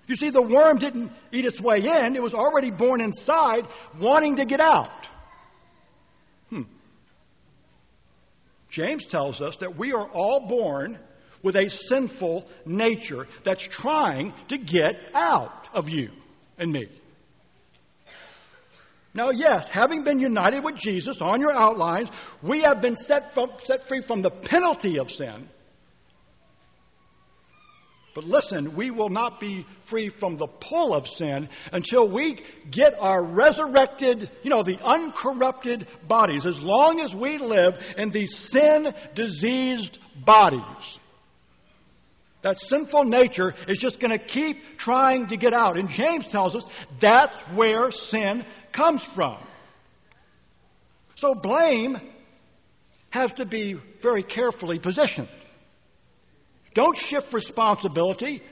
You 0.07 0.17
see, 0.17 0.29
the 0.29 0.43
worm 0.43 0.77
didn't 0.77 1.11
eat 1.31 1.47
its 1.47 1.61
way 1.61 1.79
in, 1.79 2.17
it 2.17 2.23
was 2.23 2.35
already 2.35 2.71
born 2.71 3.01
inside, 3.01 3.67
wanting 3.99 4.37
to 4.37 4.45
get 4.45 4.61
out. 4.61 4.91
Hmm. 6.51 6.63
James 8.69 9.07
tells 9.07 9.41
us 9.41 9.57
that 9.57 9.77
we 9.79 9.95
are 9.95 10.07
all 10.07 10.47
born 10.47 10.99
with 11.43 11.57
a 11.57 11.69
sinful 11.69 12.47
nature 12.65 13.27
that's 13.43 13.67
trying 13.67 14.33
to 14.49 14.59
get 14.59 14.99
out 15.15 15.69
of 15.75 15.89
you 15.89 16.11
and 16.59 16.73
me. 16.73 16.89
Now, 19.15 19.31
yes, 19.31 19.69
having 19.69 20.05
been 20.05 20.21
united 20.21 20.65
with 20.65 20.77
Jesus 20.77 21.21
on 21.21 21.41
your 21.41 21.53
outlines, 21.53 22.09
we 22.41 22.63
have 22.63 22.81
been 22.81 22.97
set, 22.97 23.35
from, 23.35 23.51
set 23.59 23.89
free 23.89 24.01
from 24.01 24.23
the 24.23 24.31
penalty 24.31 24.99
of 24.99 25.11
sin. 25.11 25.49
But 28.15 28.25
listen, 28.25 28.75
we 28.75 28.91
will 28.91 29.09
not 29.09 29.41
be 29.41 29.65
free 29.85 30.11
from 30.11 30.37
the 30.37 30.47
pull 30.47 30.95
of 30.95 31.09
sin 31.09 31.49
until 31.73 32.07
we 32.07 32.43
get 32.71 32.95
our 33.01 33.23
resurrected, 33.23 34.31
you 34.43 34.51
know, 34.51 34.63
the 34.63 34.79
uncorrupted 34.83 35.87
bodies. 36.07 36.45
As 36.45 36.63
long 36.63 37.01
as 37.01 37.15
we 37.15 37.39
live 37.39 37.95
in 37.97 38.11
these 38.11 38.37
sin 38.37 38.95
diseased 39.15 39.99
bodies, 40.15 40.99
that 42.43 42.59
sinful 42.59 43.05
nature 43.05 43.55
is 43.69 43.79
just 43.79 44.01
going 44.01 44.11
to 44.11 44.19
keep 44.19 44.77
trying 44.77 45.29
to 45.29 45.37
get 45.37 45.53
out. 45.53 45.79
And 45.79 45.89
James 45.89 46.29
tells 46.29 46.55
us 46.55 46.65
that's 47.01 47.41
where 47.55 47.91
sin 47.91 48.45
comes 48.73 49.03
from. 49.03 49.39
So 51.15 51.35
blame 51.35 51.99
has 53.11 53.33
to 53.35 53.47
be 53.47 53.75
very 54.01 54.23
carefully 54.23 54.79
positioned. 54.79 55.29
Don't 56.75 56.97
shift 56.97 57.33
responsibility 57.33 58.43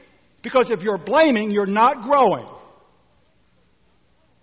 because 0.42 0.70
if 0.70 0.82
you're 0.82 0.98
blaming, 0.98 1.50
you're 1.50 1.66
not 1.66 2.02
growing. 2.02 2.46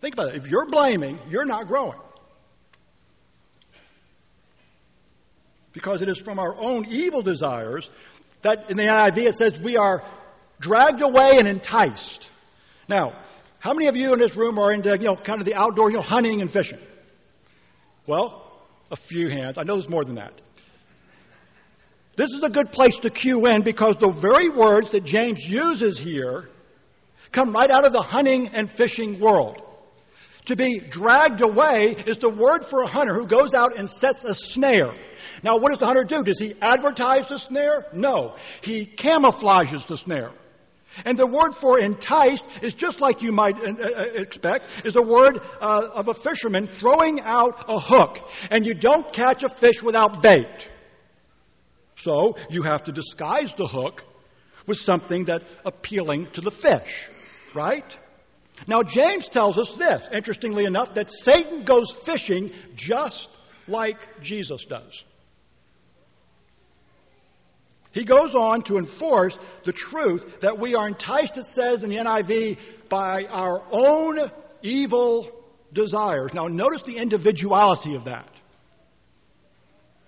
Think 0.01 0.13
about 0.13 0.29
it. 0.29 0.35
If 0.35 0.47
you're 0.47 0.65
blaming, 0.65 1.19
you're 1.29 1.45
not 1.45 1.67
growing. 1.67 1.97
Because 5.71 6.01
it 6.01 6.09
is 6.09 6.17
from 6.19 6.39
our 6.39 6.55
own 6.55 6.85
evil 6.89 7.21
desires 7.21 7.89
that 8.41 8.69
in 8.69 8.77
the 8.77 8.83
NIV 8.83 9.17
it 9.17 9.35
says 9.35 9.59
we 9.59 9.77
are 9.77 10.03
dragged 10.59 11.01
away 11.01 11.37
and 11.37 11.47
enticed. 11.47 12.29
Now, 12.87 13.13
how 13.59 13.73
many 13.73 13.87
of 13.87 13.95
you 13.95 14.13
in 14.13 14.19
this 14.19 14.35
room 14.35 14.59
are 14.59 14.71
into, 14.71 14.91
you 14.91 15.05
know, 15.05 15.15
kind 15.15 15.41
of 15.41 15.45
the 15.45 15.55
outdoor, 15.55 15.89
you 15.89 15.97
know, 15.97 16.01
hunting 16.01 16.41
and 16.41 16.49
fishing? 16.49 16.79
Well, 18.05 18.43
a 18.89 18.95
few 18.95 19.29
hands. 19.29 19.57
I 19.57 19.63
know 19.63 19.75
there's 19.75 19.89
more 19.89 20.05
than 20.05 20.15
that. 20.15 20.33
This 22.15 22.31
is 22.31 22.41
a 22.41 22.49
good 22.49 22.71
place 22.71 22.99
to 22.99 23.09
cue 23.09 23.45
in 23.45 23.61
because 23.61 23.97
the 23.97 24.09
very 24.09 24.49
words 24.49 24.89
that 24.91 25.03
James 25.03 25.47
uses 25.47 25.99
here 25.99 26.49
come 27.31 27.53
right 27.53 27.69
out 27.69 27.85
of 27.85 27.93
the 27.93 28.01
hunting 28.01 28.49
and 28.49 28.69
fishing 28.69 29.19
world. 29.19 29.61
To 30.47 30.55
be 30.55 30.79
dragged 30.79 31.41
away 31.41 31.91
is 32.05 32.17
the 32.17 32.29
word 32.29 32.65
for 32.65 32.81
a 32.81 32.87
hunter 32.87 33.13
who 33.13 33.27
goes 33.27 33.53
out 33.53 33.77
and 33.77 33.89
sets 33.89 34.23
a 34.23 34.33
snare. 34.33 34.93
Now, 35.43 35.57
what 35.57 35.69
does 35.69 35.79
the 35.79 35.85
hunter 35.85 36.05
do? 36.05 36.23
Does 36.23 36.39
he 36.39 36.55
advertise 36.61 37.27
the 37.27 37.37
snare? 37.37 37.85
No. 37.91 38.35
He 38.61 38.85
camouflages 38.85 39.87
the 39.87 39.97
snare. 39.97 40.31
And 41.03 41.19
the 41.19 41.27
word 41.27 41.55
for 41.55 41.77
enticed 41.77 42.63
is 42.63 42.73
just 42.73 43.01
like 43.01 43.21
you 43.21 43.33
might 43.33 43.57
uh, 43.59 43.73
uh, 43.83 44.05
expect, 44.15 44.85
is 44.85 44.95
a 44.95 45.01
word 45.01 45.39
uh, 45.59 45.89
of 45.93 46.07
a 46.07 46.13
fisherman 46.13 46.67
throwing 46.67 47.19
out 47.21 47.65
a 47.67 47.77
hook. 47.77 48.17
And 48.49 48.65
you 48.65 48.73
don't 48.73 49.11
catch 49.11 49.43
a 49.43 49.49
fish 49.49 49.83
without 49.83 50.23
bait. 50.23 50.69
So 51.95 52.37
you 52.49 52.63
have 52.63 52.85
to 52.85 52.93
disguise 52.93 53.53
the 53.53 53.67
hook 53.67 54.05
with 54.65 54.77
something 54.77 55.25
that 55.25 55.43
appealing 55.65 56.27
to 56.31 56.41
the 56.41 56.51
fish, 56.51 57.09
right? 57.53 57.85
Now 58.65 58.81
James 58.81 59.27
tells 59.27 59.57
us 59.57 59.77
this, 59.77 60.09
interestingly 60.11 60.65
enough, 60.65 60.95
that 60.95 61.09
Satan 61.09 61.63
goes 61.63 61.91
fishing 61.91 62.51
just 62.75 63.29
like 63.67 64.21
Jesus 64.21 64.65
does. 64.65 65.03
He 67.91 68.03
goes 68.03 68.35
on 68.35 68.63
to 68.63 68.77
enforce 68.77 69.37
the 69.63 69.73
truth 69.73 70.41
that 70.41 70.59
we 70.59 70.75
are 70.75 70.87
enticed, 70.87 71.37
it 71.37 71.45
says 71.45 71.83
in 71.83 71.89
the 71.89 71.97
NIV, 71.97 72.59
by 72.89 73.25
our 73.25 73.63
own 73.71 74.19
evil 74.61 75.31
desires. 75.73 76.33
Now 76.33 76.47
notice 76.47 76.81
the 76.83 76.97
individuality 76.97 77.95
of 77.95 78.05
that. 78.05 78.27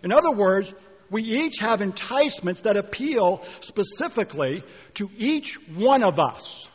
In 0.03 0.11
other 0.11 0.31
words, 0.31 0.73
we 1.09 1.23
each 1.23 1.59
have 1.59 1.81
enticements 1.81 2.61
that 2.61 2.77
appeal 2.77 3.43
specifically 3.59 4.63
to 4.95 5.09
each 5.17 5.55
one 5.69 6.03
of 6.03 6.19
us. 6.19 6.69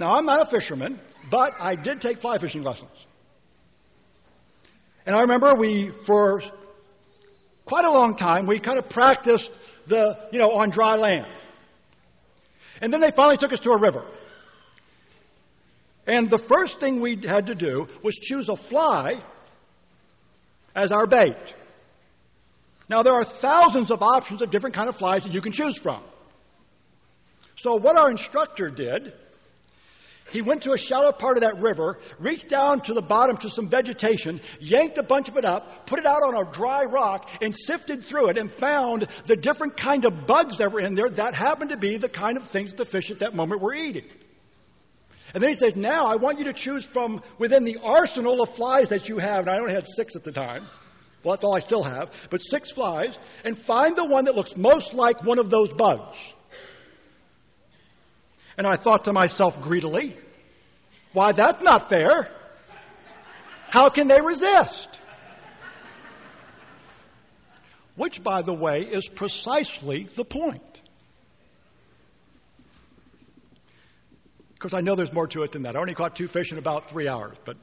Now, 0.00 0.16
I'm 0.16 0.24
not 0.24 0.40
a 0.40 0.46
fisherman, 0.46 0.98
but 1.28 1.52
I 1.60 1.74
did 1.74 2.00
take 2.00 2.16
fly 2.16 2.38
fishing 2.38 2.62
lessons. 2.62 3.06
And 5.04 5.14
I 5.14 5.20
remember 5.20 5.54
we, 5.54 5.90
for 5.90 6.42
quite 7.66 7.84
a 7.84 7.90
long 7.90 8.16
time, 8.16 8.46
we 8.46 8.60
kind 8.60 8.78
of 8.78 8.88
practiced 8.88 9.52
the, 9.88 10.18
you 10.32 10.38
know, 10.38 10.52
on 10.52 10.70
dry 10.70 10.96
land. 10.96 11.26
And 12.80 12.90
then 12.90 13.02
they 13.02 13.10
finally 13.10 13.36
took 13.36 13.52
us 13.52 13.60
to 13.60 13.72
a 13.72 13.76
river. 13.76 14.02
And 16.06 16.30
the 16.30 16.38
first 16.38 16.80
thing 16.80 17.00
we 17.00 17.16
had 17.16 17.48
to 17.48 17.54
do 17.54 17.86
was 18.02 18.16
choose 18.16 18.48
a 18.48 18.56
fly 18.56 19.18
as 20.74 20.92
our 20.92 21.06
bait. 21.06 21.36
Now 22.88 23.02
there 23.02 23.12
are 23.12 23.24
thousands 23.24 23.90
of 23.90 24.02
options 24.02 24.40
of 24.40 24.48
different 24.48 24.74
kind 24.74 24.88
of 24.88 24.96
flies 24.96 25.24
that 25.24 25.34
you 25.34 25.42
can 25.42 25.52
choose 25.52 25.76
from. 25.76 26.00
So 27.56 27.76
what 27.76 27.98
our 27.98 28.10
instructor 28.10 28.70
did, 28.70 29.12
he 30.32 30.42
went 30.42 30.62
to 30.62 30.72
a 30.72 30.78
shallow 30.78 31.12
part 31.12 31.36
of 31.36 31.42
that 31.42 31.60
river, 31.60 31.98
reached 32.18 32.48
down 32.48 32.80
to 32.82 32.94
the 32.94 33.02
bottom 33.02 33.36
to 33.38 33.50
some 33.50 33.68
vegetation, 33.68 34.40
yanked 34.60 34.98
a 34.98 35.02
bunch 35.02 35.28
of 35.28 35.36
it 35.36 35.44
up, 35.44 35.86
put 35.86 35.98
it 35.98 36.06
out 36.06 36.22
on 36.22 36.34
a 36.34 36.50
dry 36.50 36.84
rock, 36.84 37.28
and 37.42 37.54
sifted 37.54 38.04
through 38.04 38.28
it 38.28 38.38
and 38.38 38.50
found 38.50 39.06
the 39.26 39.36
different 39.36 39.76
kind 39.76 40.04
of 40.04 40.26
bugs 40.26 40.58
that 40.58 40.72
were 40.72 40.80
in 40.80 40.94
there 40.94 41.08
that 41.10 41.34
happened 41.34 41.70
to 41.70 41.76
be 41.76 41.96
the 41.96 42.08
kind 42.08 42.36
of 42.36 42.44
things 42.44 42.72
the 42.74 42.84
fish 42.84 43.10
at 43.10 43.20
that 43.20 43.34
moment 43.34 43.60
were 43.60 43.74
eating. 43.74 44.04
And 45.32 45.42
then 45.42 45.48
he 45.48 45.54
says, 45.54 45.76
now 45.76 46.06
I 46.06 46.16
want 46.16 46.38
you 46.38 46.46
to 46.46 46.52
choose 46.52 46.84
from 46.84 47.22
within 47.38 47.64
the 47.64 47.78
arsenal 47.82 48.42
of 48.42 48.48
flies 48.48 48.88
that 48.88 49.08
you 49.08 49.18
have, 49.18 49.46
and 49.46 49.50
I 49.50 49.58
only 49.58 49.74
had 49.74 49.86
six 49.86 50.16
at 50.16 50.24
the 50.24 50.32
time. 50.32 50.64
Well, 51.22 51.34
that's 51.34 51.44
all 51.44 51.54
I 51.54 51.60
still 51.60 51.82
have. 51.82 52.10
But 52.30 52.38
six 52.38 52.72
flies, 52.72 53.16
and 53.44 53.56
find 53.56 53.94
the 53.94 54.04
one 54.04 54.24
that 54.24 54.34
looks 54.34 54.56
most 54.56 54.94
like 54.94 55.22
one 55.22 55.38
of 55.38 55.50
those 55.50 55.72
bugs. 55.72 56.16
And 58.58 58.66
I 58.66 58.76
thought 58.76 59.04
to 59.04 59.12
myself 59.12 59.60
greedily, 59.62 60.16
why, 61.12 61.32
that's 61.32 61.62
not 61.62 61.88
fair. 61.88 62.30
How 63.70 63.88
can 63.88 64.08
they 64.08 64.20
resist? 64.20 65.00
Which, 67.96 68.22
by 68.22 68.42
the 68.42 68.54
way, 68.54 68.82
is 68.82 69.08
precisely 69.08 70.04
the 70.04 70.24
point. 70.24 70.62
Because 74.54 74.74
I 74.74 74.80
know 74.80 74.94
there's 74.94 75.12
more 75.12 75.26
to 75.28 75.42
it 75.42 75.52
than 75.52 75.62
that. 75.62 75.76
I 75.76 75.80
only 75.80 75.94
caught 75.94 76.16
two 76.16 76.28
fish 76.28 76.52
in 76.52 76.58
about 76.58 76.90
three 76.90 77.08
hours, 77.08 77.36
but 77.44 77.56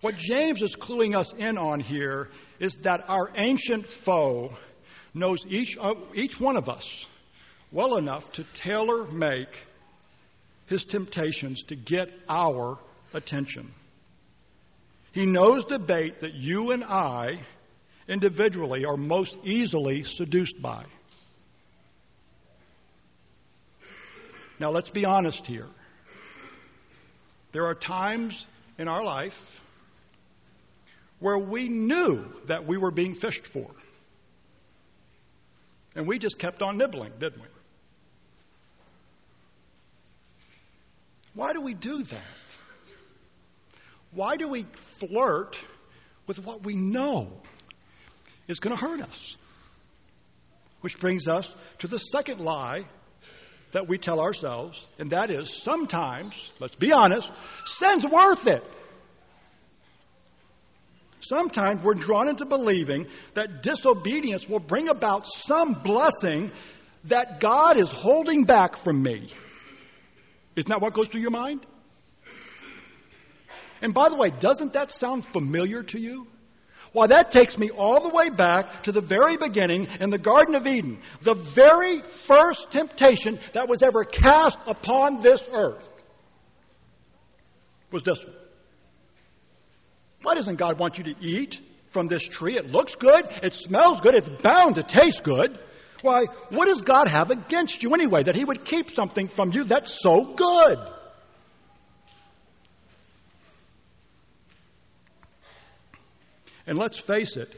what 0.00 0.16
James 0.16 0.60
is 0.62 0.74
cluing 0.74 1.16
us 1.16 1.32
in 1.32 1.56
on 1.56 1.78
here 1.78 2.28
is 2.58 2.74
that 2.82 3.08
our 3.08 3.30
ancient 3.36 3.86
foe 3.86 4.54
knows 5.14 5.46
each, 5.46 5.78
uh, 5.80 5.94
each 6.14 6.40
one 6.40 6.56
of 6.56 6.68
us 6.68 7.06
well 7.72 7.96
enough 7.96 8.30
to 8.32 8.44
tailor 8.52 9.06
make 9.10 9.66
his 10.66 10.84
temptations 10.84 11.64
to 11.64 11.74
get 11.74 12.12
our 12.28 12.78
attention. 13.14 13.72
He 15.12 15.26
knows 15.26 15.64
the 15.64 15.78
bait 15.78 16.20
that 16.20 16.34
you 16.34 16.70
and 16.70 16.84
I 16.84 17.38
individually 18.08 18.84
are 18.84 18.96
most 18.96 19.38
easily 19.42 20.04
seduced 20.04 20.60
by. 20.60 20.84
Now, 24.58 24.70
let's 24.70 24.90
be 24.90 25.04
honest 25.04 25.46
here. 25.46 25.68
There 27.52 27.66
are 27.66 27.74
times 27.74 28.46
in 28.78 28.88
our 28.88 29.02
life 29.02 29.64
where 31.18 31.38
we 31.38 31.68
knew 31.68 32.24
that 32.46 32.66
we 32.66 32.76
were 32.76 32.90
being 32.90 33.14
fished 33.14 33.46
for. 33.46 33.68
And 35.94 36.06
we 36.06 36.18
just 36.18 36.38
kept 36.38 36.62
on 36.62 36.78
nibbling, 36.78 37.12
didn't 37.18 37.42
we? 37.42 37.48
Why 41.34 41.52
do 41.52 41.60
we 41.60 41.74
do 41.74 42.02
that? 42.02 42.20
Why 44.12 44.36
do 44.36 44.48
we 44.48 44.64
flirt 44.74 45.58
with 46.26 46.44
what 46.44 46.62
we 46.64 46.74
know 46.74 47.28
is 48.46 48.60
going 48.60 48.76
to 48.76 48.80
hurt 48.80 49.00
us? 49.00 49.36
Which 50.82 50.98
brings 50.98 51.28
us 51.28 51.52
to 51.78 51.86
the 51.86 51.98
second 51.98 52.40
lie 52.40 52.84
that 53.70 53.88
we 53.88 53.96
tell 53.96 54.20
ourselves, 54.20 54.86
and 54.98 55.10
that 55.12 55.30
is 55.30 55.62
sometimes, 55.62 56.34
let's 56.60 56.74
be 56.74 56.92
honest, 56.92 57.30
sin's 57.64 58.06
worth 58.06 58.46
it. 58.46 58.64
Sometimes 61.20 61.82
we're 61.82 61.94
drawn 61.94 62.28
into 62.28 62.44
believing 62.44 63.06
that 63.34 63.62
disobedience 63.62 64.48
will 64.48 64.58
bring 64.58 64.88
about 64.88 65.26
some 65.26 65.72
blessing 65.72 66.50
that 67.04 67.40
God 67.40 67.78
is 67.78 67.90
holding 67.90 68.44
back 68.44 68.76
from 68.76 69.02
me. 69.02 69.28
Isn't 70.56 70.68
that 70.68 70.80
what 70.80 70.94
goes 70.94 71.08
through 71.08 71.20
your 71.20 71.30
mind? 71.30 71.66
And 73.80 73.92
by 73.92 74.08
the 74.08 74.16
way, 74.16 74.30
doesn't 74.30 74.74
that 74.74 74.90
sound 74.90 75.24
familiar 75.24 75.82
to 75.82 75.98
you? 75.98 76.26
Why, 76.92 77.06
that 77.06 77.30
takes 77.30 77.56
me 77.56 77.70
all 77.70 78.00
the 78.00 78.10
way 78.10 78.28
back 78.28 78.82
to 78.82 78.92
the 78.92 79.00
very 79.00 79.38
beginning 79.38 79.88
in 79.98 80.10
the 80.10 80.18
Garden 80.18 80.54
of 80.54 80.66
Eden. 80.66 80.98
The 81.22 81.34
very 81.34 82.00
first 82.00 82.70
temptation 82.70 83.38
that 83.54 83.68
was 83.68 83.82
ever 83.82 84.04
cast 84.04 84.58
upon 84.66 85.20
this 85.20 85.48
earth 85.52 85.88
was 87.90 88.02
this 88.02 88.22
one. 88.22 88.34
Why 90.22 90.34
doesn't 90.34 90.56
God 90.56 90.78
want 90.78 90.98
you 90.98 91.04
to 91.04 91.14
eat 91.20 91.60
from 91.92 92.08
this 92.08 92.28
tree? 92.28 92.56
It 92.56 92.70
looks 92.70 92.94
good, 92.94 93.26
it 93.42 93.54
smells 93.54 94.00
good, 94.00 94.14
it's 94.14 94.28
bound 94.28 94.76
to 94.76 94.82
taste 94.82 95.22
good. 95.22 95.58
Why, 96.02 96.26
what 96.50 96.66
does 96.66 96.82
God 96.82 97.08
have 97.08 97.30
against 97.30 97.82
you 97.82 97.94
anyway 97.94 98.24
that 98.24 98.34
He 98.34 98.44
would 98.44 98.64
keep 98.64 98.90
something 98.90 99.28
from 99.28 99.52
you 99.52 99.64
that's 99.64 100.02
so 100.02 100.24
good? 100.24 100.78
And 106.66 106.78
let's 106.78 106.98
face 106.98 107.36
it, 107.36 107.54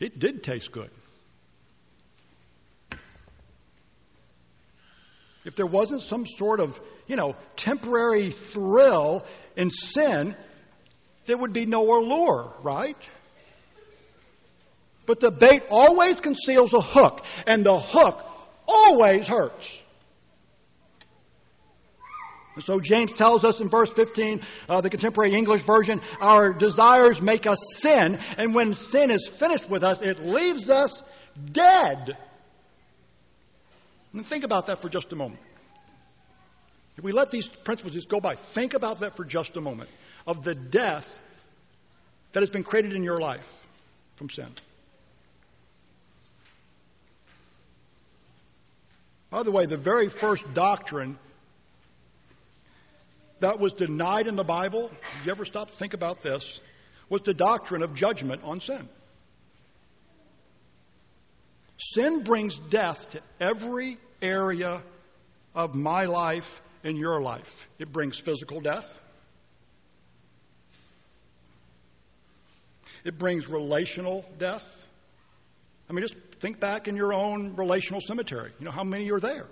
it 0.00 0.18
did 0.18 0.42
taste 0.42 0.72
good. 0.72 0.90
If 5.44 5.56
there 5.56 5.66
wasn't 5.66 6.02
some 6.02 6.26
sort 6.26 6.60
of, 6.60 6.80
you 7.06 7.16
know, 7.16 7.34
temporary 7.56 8.30
thrill 8.30 9.24
in 9.56 9.70
sin, 9.70 10.36
there 11.26 11.38
would 11.38 11.52
be 11.52 11.66
no 11.66 11.96
allure, 11.96 12.52
right? 12.62 13.10
But 15.08 15.20
the 15.20 15.30
bait 15.30 15.62
always 15.70 16.20
conceals 16.20 16.74
a 16.74 16.82
hook, 16.82 17.24
and 17.46 17.64
the 17.64 17.80
hook 17.80 18.22
always 18.68 19.26
hurts. 19.26 19.82
And 22.54 22.62
so 22.62 22.78
James 22.78 23.12
tells 23.12 23.42
us 23.42 23.58
in 23.60 23.70
verse 23.70 23.90
15, 23.90 24.42
uh, 24.68 24.82
the 24.82 24.90
contemporary 24.90 25.32
English 25.32 25.62
version, 25.62 26.02
our 26.20 26.52
desires 26.52 27.22
make 27.22 27.46
us 27.46 27.58
sin, 27.78 28.18
and 28.36 28.54
when 28.54 28.74
sin 28.74 29.10
is 29.10 29.26
finished 29.26 29.70
with 29.70 29.82
us, 29.82 30.02
it 30.02 30.20
leaves 30.20 30.68
us 30.68 31.02
dead. 31.52 32.18
And 34.12 34.26
think 34.26 34.44
about 34.44 34.66
that 34.66 34.82
for 34.82 34.90
just 34.90 35.10
a 35.14 35.16
moment. 35.16 35.40
If 36.98 37.04
we 37.04 37.12
let 37.12 37.30
these 37.30 37.48
principles 37.48 37.94
just 37.94 38.10
go 38.10 38.20
by, 38.20 38.34
think 38.34 38.74
about 38.74 39.00
that 39.00 39.16
for 39.16 39.24
just 39.24 39.56
a 39.56 39.62
moment 39.62 39.88
of 40.26 40.44
the 40.44 40.54
death 40.54 41.18
that 42.32 42.40
has 42.40 42.50
been 42.50 42.62
created 42.62 42.92
in 42.92 43.02
your 43.02 43.18
life 43.18 43.66
from 44.16 44.28
sin. 44.28 44.48
By 49.30 49.42
the 49.42 49.50
way, 49.50 49.66
the 49.66 49.76
very 49.76 50.08
first 50.08 50.54
doctrine 50.54 51.18
that 53.40 53.60
was 53.60 53.72
denied 53.72 54.26
in 54.26 54.36
the 54.36 54.44
Bible, 54.44 54.90
you 55.24 55.30
ever 55.30 55.44
stop 55.44 55.68
to 55.68 55.74
think 55.74 55.94
about 55.94 56.22
this, 56.22 56.60
was 57.08 57.22
the 57.22 57.34
doctrine 57.34 57.82
of 57.82 57.94
judgment 57.94 58.42
on 58.44 58.60
sin. 58.60 58.88
Sin 61.78 62.24
brings 62.24 62.58
death 62.58 63.10
to 63.10 63.20
every 63.38 63.98
area 64.20 64.82
of 65.54 65.74
my 65.74 66.06
life 66.06 66.60
and 66.82 66.98
your 66.98 67.20
life. 67.20 67.68
It 67.78 67.92
brings 67.92 68.18
physical 68.18 68.60
death. 68.60 69.00
It 73.04 73.18
brings 73.18 73.48
relational 73.48 74.24
death. 74.38 74.64
I 75.88 75.92
mean, 75.92 76.02
just 76.02 76.16
think 76.40 76.60
back 76.60 76.88
in 76.88 76.96
your 76.96 77.12
own 77.12 77.56
relational 77.56 78.00
cemetery. 78.00 78.52
You 78.58 78.66
know, 78.66 78.70
how 78.70 78.84
many 78.84 79.10
are 79.10 79.20
there? 79.20 79.46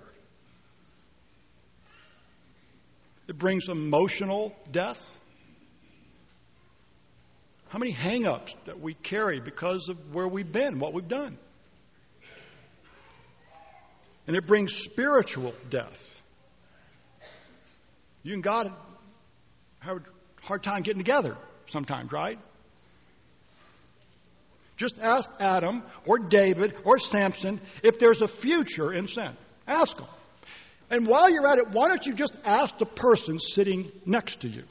It 3.28 3.38
brings 3.38 3.68
emotional 3.68 4.54
death. 4.70 5.20
How 7.68 7.78
many 7.78 7.90
hang 7.90 8.26
ups 8.26 8.54
that 8.66 8.80
we 8.80 8.94
carry 8.94 9.40
because 9.40 9.88
of 9.88 10.14
where 10.14 10.28
we've 10.28 10.50
been, 10.50 10.78
what 10.78 10.92
we've 10.92 11.08
done? 11.08 11.36
And 14.26 14.36
it 14.36 14.46
brings 14.46 14.74
spiritual 14.74 15.54
death. 15.70 16.22
You 18.22 18.34
and 18.34 18.42
God 18.42 18.72
have 19.80 19.98
a 19.98 20.00
hard 20.42 20.62
time 20.62 20.82
getting 20.82 20.98
together 20.98 21.36
sometimes, 21.70 22.12
right? 22.12 22.38
Just 24.76 24.98
ask 24.98 25.30
Adam 25.40 25.82
or 26.04 26.18
David 26.18 26.74
or 26.84 26.98
Samson 26.98 27.60
if 27.82 27.98
there's 27.98 28.20
a 28.20 28.28
future 28.28 28.92
in 28.92 29.08
sin. 29.08 29.30
Ask 29.66 29.96
them. 29.96 30.06
And 30.90 31.06
while 31.06 31.30
you're 31.30 31.46
at 31.46 31.58
it, 31.58 31.70
why 31.70 31.88
don't 31.88 32.04
you 32.06 32.14
just 32.14 32.36
ask 32.44 32.78
the 32.78 32.86
person 32.86 33.38
sitting 33.38 33.90
next 34.04 34.40
to 34.40 34.48
you? 34.48 34.62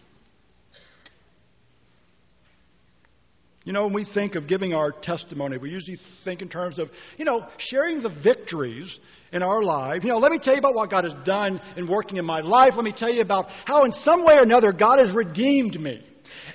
You 3.66 3.74
know, 3.74 3.86
when 3.86 3.94
we 3.94 4.04
think 4.04 4.36
of 4.36 4.46
giving 4.46 4.76
our 4.76 4.92
testimony, 4.92 5.58
we 5.58 5.72
usually 5.72 5.98
think 5.98 6.44
in 6.44 6.50
terms 6.50 6.78
of, 6.78 6.92
you 7.18 7.26
know, 7.26 7.48
sharing 7.58 8.00
the 8.00 8.10
victories 8.10 9.00
in 9.32 9.42
our 9.42 9.64
life. 9.64 10.04
You 10.04 10.12
know, 10.12 10.20
let 10.20 10.32
me 10.32 10.38
tell 10.38 10.54
you 10.54 10.60
about 10.60 10.76
what 10.76 10.92
God 10.92 11.04
has 11.04 11.16
done 11.16 11.60
in 11.76 11.88
working 11.88 12.18
in 12.18 12.26
my 12.26 12.42
life. 12.42 12.76
Let 12.76 12.86
me 12.86 12.92
tell 12.92 13.10
you 13.10 13.22
about 13.22 13.50
how, 13.66 13.84
in 13.84 13.92
some 13.92 14.24
way 14.24 14.38
or 14.38 14.44
another, 14.44 14.72
God 14.72 15.00
has 15.00 15.12
redeemed 15.12 15.82
me. 15.82 16.06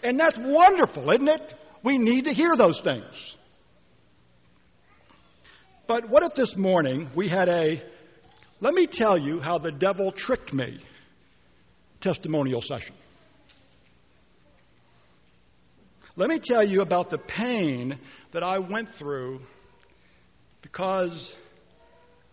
And 0.04 0.20
that's 0.20 0.38
wonderful, 0.38 1.10
isn't 1.10 1.26
it? 1.26 1.54
We 1.82 1.98
need 1.98 2.26
to 2.26 2.32
hear 2.32 2.54
those 2.54 2.80
things. 2.80 3.36
But 5.90 6.08
what 6.08 6.22
if 6.22 6.36
this 6.36 6.56
morning 6.56 7.10
we 7.16 7.26
had 7.26 7.48
a 7.48 7.82
let 8.60 8.74
me 8.74 8.86
tell 8.86 9.18
you 9.18 9.40
how 9.40 9.58
the 9.58 9.72
devil 9.72 10.12
tricked 10.12 10.52
me. 10.52 10.78
Testimonial 12.00 12.62
session. 12.62 12.94
Let 16.14 16.30
me 16.30 16.38
tell 16.38 16.62
you 16.62 16.82
about 16.82 17.10
the 17.10 17.18
pain 17.18 17.98
that 18.30 18.44
I 18.44 18.60
went 18.60 18.94
through 18.94 19.40
because 20.62 21.36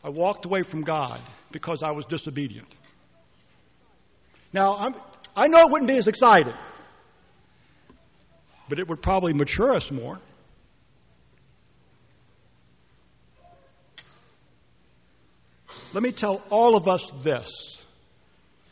I 0.04 0.10
walked 0.10 0.46
away 0.46 0.62
from 0.62 0.84
God 0.84 1.20
because 1.52 1.82
I 1.82 1.90
was 1.90 2.06
disobedient. 2.06 2.72
Now, 4.54 4.78
I'm, 4.78 4.94
i 5.36 5.48
know 5.48 5.62
it 5.62 5.72
wouldn't 5.72 5.90
be 5.90 5.98
as 5.98 6.08
exciting, 6.08 6.54
but 8.70 8.78
it 8.78 8.88
would 8.88 9.02
probably 9.02 9.34
mature 9.34 9.74
us 9.74 9.90
more. 9.90 10.20
Let 15.94 16.04
me 16.04 16.12
tell 16.12 16.42
all 16.50 16.76
of 16.76 16.88
us 16.88 17.10
this 17.24 17.86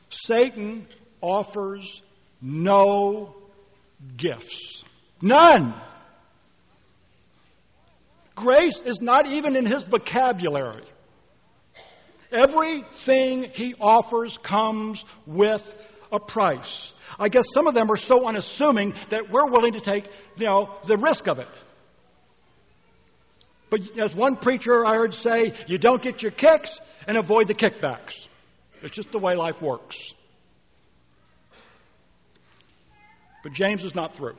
Satan 0.09 0.87
offers 1.21 2.01
no 2.41 3.35
gifts. 4.17 4.83
None. 5.21 5.73
Grace 8.35 8.79
is 8.81 9.01
not 9.01 9.27
even 9.27 9.55
in 9.55 9.65
his 9.65 9.83
vocabulary. 9.83 10.83
Everything 12.31 13.43
he 13.53 13.75
offers 13.79 14.37
comes 14.37 15.05
with 15.25 15.63
a 16.11 16.19
price. 16.19 16.93
I 17.17 17.29
guess 17.29 17.45
some 17.53 17.67
of 17.67 17.73
them 17.73 17.89
are 17.89 17.97
so 17.97 18.27
unassuming 18.27 18.93
that 19.09 19.29
we're 19.29 19.47
willing 19.47 19.73
to 19.73 19.79
take, 19.79 20.05
you 20.37 20.45
know, 20.45 20.69
the 20.85 20.97
risk 20.97 21.27
of 21.27 21.39
it. 21.39 21.47
But 23.69 23.97
as 23.97 24.15
one 24.15 24.35
preacher 24.35 24.85
I 24.85 24.95
heard 24.95 25.13
say, 25.13 25.53
you 25.67 25.77
don't 25.77 26.01
get 26.01 26.21
your 26.21 26.31
kicks 26.31 26.79
and 27.07 27.17
avoid 27.17 27.47
the 27.47 27.53
kickbacks. 27.53 28.27
It's 28.81 28.95
just 28.95 29.11
the 29.11 29.19
way 29.19 29.35
life 29.35 29.61
works. 29.61 30.13
But 33.43 33.53
James 33.53 33.83
is 33.83 33.95
not 33.95 34.15
through. 34.15 34.35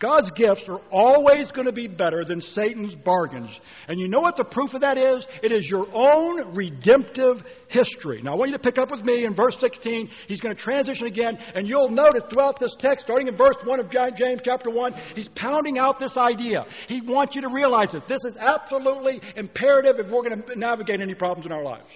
God's 0.00 0.30
gifts 0.30 0.66
are 0.70 0.80
always 0.90 1.52
going 1.52 1.66
to 1.66 1.74
be 1.74 1.86
better 1.86 2.24
than 2.24 2.40
Satan's 2.40 2.94
bargains. 2.94 3.60
And 3.86 4.00
you 4.00 4.08
know 4.08 4.20
what 4.20 4.38
the 4.38 4.44
proof 4.44 4.72
of 4.72 4.80
that 4.80 4.96
is? 4.96 5.26
It 5.42 5.52
is 5.52 5.70
your 5.70 5.86
own 5.92 6.54
redemptive 6.54 7.44
history. 7.68 8.22
Now 8.22 8.32
I 8.32 8.34
want 8.36 8.50
you 8.50 8.56
to 8.56 8.62
pick 8.62 8.78
up 8.78 8.90
with 8.90 9.04
me 9.04 9.26
in 9.26 9.34
verse 9.34 9.58
16. 9.58 10.08
He's 10.26 10.40
going 10.40 10.56
to 10.56 10.60
transition 10.60 11.06
again, 11.06 11.38
and 11.54 11.68
you'll 11.68 11.90
notice 11.90 12.24
throughout 12.32 12.58
this 12.58 12.74
text, 12.76 13.04
starting 13.04 13.28
in 13.28 13.34
verse 13.34 13.56
1 13.62 13.78
of 13.78 13.90
James 13.90 14.40
chapter 14.42 14.70
1, 14.70 14.94
he's 15.14 15.28
pounding 15.28 15.78
out 15.78 15.98
this 15.98 16.16
idea. 16.16 16.64
He 16.88 17.02
wants 17.02 17.36
you 17.36 17.42
to 17.42 17.48
realize 17.48 17.90
that 17.90 18.08
this 18.08 18.24
is 18.24 18.38
absolutely 18.38 19.20
imperative 19.36 20.00
if 20.00 20.10
we're 20.10 20.22
going 20.22 20.42
to 20.42 20.58
navigate 20.58 21.02
any 21.02 21.14
problems 21.14 21.44
in 21.44 21.52
our 21.52 21.62
lives. 21.62 21.90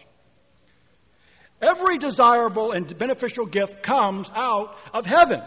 Every 1.63 1.97
desirable 1.97 2.73
and 2.73 2.99
beneficial 2.99 3.47
gift 3.47 3.83
comes 3.83 4.31
out 4.35 4.77
of 4.93 5.07
heaven. 5.07 5.41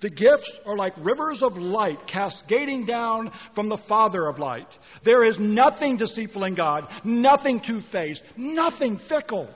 The 0.00 0.10
gifts 0.10 0.58
are 0.66 0.76
like 0.76 0.94
rivers 0.98 1.42
of 1.42 1.58
light 1.58 2.06
cascading 2.06 2.86
down 2.86 3.30
from 3.54 3.68
the 3.68 3.76
Father 3.76 4.26
of 4.26 4.38
light. 4.38 4.78
There 5.02 5.22
is 5.22 5.38
nothing 5.38 5.98
deceitful 5.98 6.44
in 6.44 6.54
God, 6.54 6.88
nothing 7.04 7.60
two 7.60 7.80
faced, 7.80 8.22
nothing 8.36 8.96
fickle. 8.96 9.48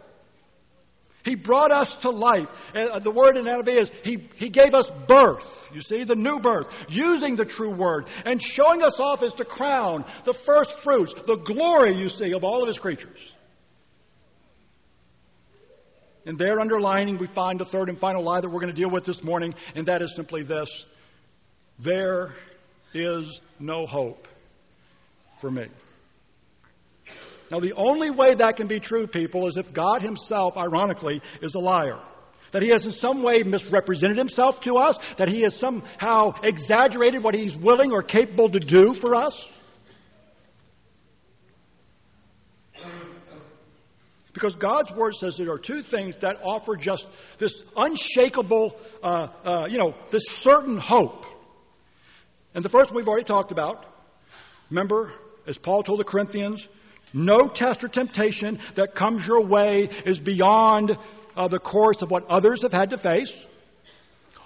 He 1.24 1.34
brought 1.34 1.72
us 1.72 1.96
to 1.96 2.10
life. 2.10 2.76
Uh, 2.76 2.98
the 2.98 3.10
word 3.10 3.38
in 3.38 3.46
NIV 3.46 3.68
is 3.68 3.92
he, 4.04 4.28
he 4.36 4.50
gave 4.50 4.74
us 4.74 4.90
birth. 4.90 5.70
You 5.72 5.80
see, 5.80 6.04
the 6.04 6.14
new 6.14 6.38
birth, 6.38 6.86
using 6.90 7.36
the 7.36 7.46
true 7.46 7.70
word 7.70 8.06
and 8.26 8.40
showing 8.42 8.82
us 8.82 9.00
off 9.00 9.22
as 9.22 9.32
the 9.32 9.46
crown, 9.46 10.04
the 10.24 10.34
first 10.34 10.78
fruits, 10.80 11.14
the 11.22 11.36
glory, 11.36 11.92
you 11.92 12.10
see, 12.10 12.32
of 12.32 12.44
all 12.44 12.60
of 12.60 12.68
his 12.68 12.78
creatures. 12.78 13.32
And 16.26 16.38
there, 16.38 16.60
underlining, 16.60 17.18
we 17.18 17.26
find 17.26 17.60
the 17.60 17.64
third 17.64 17.88
and 17.88 17.98
final 17.98 18.22
lie 18.22 18.40
that 18.40 18.48
we're 18.48 18.60
going 18.60 18.72
to 18.74 18.80
deal 18.80 18.90
with 18.90 19.04
this 19.04 19.22
morning, 19.22 19.54
and 19.74 19.86
that 19.86 20.00
is 20.02 20.14
simply 20.14 20.42
this 20.42 20.86
there 21.78 22.32
is 22.92 23.40
no 23.58 23.86
hope 23.86 24.28
for 25.40 25.50
me. 25.50 25.66
Now, 27.50 27.60
the 27.60 27.74
only 27.74 28.10
way 28.10 28.34
that 28.34 28.56
can 28.56 28.68
be 28.68 28.80
true, 28.80 29.06
people, 29.06 29.46
is 29.46 29.56
if 29.56 29.72
God 29.72 30.02
Himself, 30.02 30.56
ironically, 30.56 31.20
is 31.42 31.54
a 31.54 31.58
liar. 31.58 31.98
That 32.52 32.62
He 32.62 32.68
has 32.68 32.86
in 32.86 32.92
some 32.92 33.22
way 33.22 33.42
misrepresented 33.42 34.16
Himself 34.16 34.60
to 34.62 34.78
us, 34.78 34.96
that 35.14 35.28
He 35.28 35.42
has 35.42 35.54
somehow 35.54 36.34
exaggerated 36.42 37.22
what 37.22 37.34
He's 37.34 37.56
willing 37.56 37.92
or 37.92 38.02
capable 38.02 38.48
to 38.48 38.60
do 38.60 38.94
for 38.94 39.14
us. 39.14 39.48
Because 44.34 44.56
God's 44.56 44.92
Word 44.92 45.14
says 45.14 45.36
there 45.36 45.50
are 45.52 45.58
two 45.58 45.80
things 45.80 46.18
that 46.18 46.40
offer 46.42 46.76
just 46.76 47.06
this 47.38 47.64
unshakable, 47.76 48.76
uh, 49.02 49.28
uh, 49.44 49.68
you 49.70 49.78
know, 49.78 49.94
this 50.10 50.28
certain 50.28 50.76
hope. 50.76 51.24
And 52.52 52.64
the 52.64 52.68
first 52.68 52.92
we've 52.92 53.08
already 53.08 53.24
talked 53.24 53.52
about. 53.52 53.86
Remember, 54.70 55.12
as 55.46 55.56
Paul 55.56 55.84
told 55.84 56.00
the 56.00 56.04
Corinthians, 56.04 56.68
no 57.12 57.46
test 57.46 57.84
or 57.84 57.88
temptation 57.88 58.58
that 58.74 58.96
comes 58.96 59.24
your 59.24 59.40
way 59.40 59.88
is 60.04 60.18
beyond 60.18 60.98
uh, 61.36 61.46
the 61.46 61.60
course 61.60 62.02
of 62.02 62.10
what 62.10 62.26
others 62.26 62.62
have 62.62 62.72
had 62.72 62.90
to 62.90 62.98
face. 62.98 63.46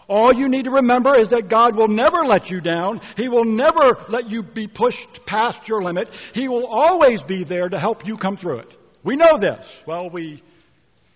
All 0.06 0.34
you 0.34 0.50
need 0.50 0.64
to 0.64 0.70
remember 0.72 1.14
is 1.16 1.30
that 1.30 1.48
God 1.48 1.76
will 1.76 1.88
never 1.88 2.18
let 2.18 2.50
you 2.50 2.60
down. 2.60 3.00
He 3.16 3.28
will 3.28 3.44
never 3.44 3.96
let 4.10 4.30
you 4.30 4.42
be 4.42 4.66
pushed 4.66 5.24
past 5.24 5.66
your 5.68 5.82
limit. 5.82 6.10
He 6.34 6.48
will 6.48 6.66
always 6.66 7.22
be 7.22 7.44
there 7.44 7.68
to 7.68 7.78
help 7.78 8.06
you 8.06 8.18
come 8.18 8.36
through 8.36 8.58
it. 8.58 8.78
We 9.04 9.16
know 9.16 9.38
this. 9.38 9.78
Well, 9.86 10.10
we 10.10 10.42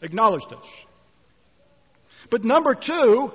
acknowledge 0.00 0.46
this. 0.48 0.66
But 2.30 2.44
number 2.44 2.74
two, 2.74 3.32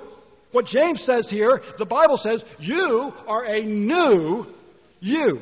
what 0.52 0.66
James 0.66 1.02
says 1.02 1.28
here, 1.28 1.62
the 1.76 1.86
Bible 1.86 2.16
says, 2.16 2.44
you 2.58 3.14
are 3.26 3.44
a 3.44 3.62
new 3.62 4.46
you. 5.00 5.40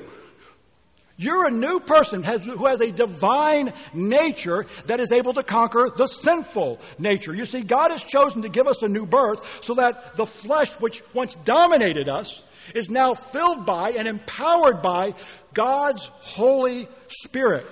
You're 1.18 1.46
a 1.46 1.50
new 1.50 1.80
person 1.80 2.22
who 2.22 2.66
has 2.66 2.82
a 2.82 2.90
divine 2.90 3.72
nature 3.94 4.66
that 4.84 5.00
is 5.00 5.12
able 5.12 5.32
to 5.34 5.42
conquer 5.42 5.88
the 5.96 6.06
sinful 6.06 6.78
nature. 6.98 7.34
You 7.34 7.46
see, 7.46 7.62
God 7.62 7.90
has 7.90 8.02
chosen 8.02 8.42
to 8.42 8.50
give 8.50 8.66
us 8.66 8.82
a 8.82 8.88
new 8.88 9.06
birth 9.06 9.64
so 9.64 9.74
that 9.74 10.16
the 10.16 10.26
flesh 10.26 10.72
which 10.74 11.02
once 11.14 11.34
dominated 11.46 12.10
us 12.10 12.44
is 12.74 12.90
now 12.90 13.14
filled 13.14 13.64
by 13.64 13.92
and 13.92 14.06
empowered 14.06 14.82
by 14.82 15.14
God's 15.54 16.04
Holy 16.20 16.86
Spirit. 17.08 17.66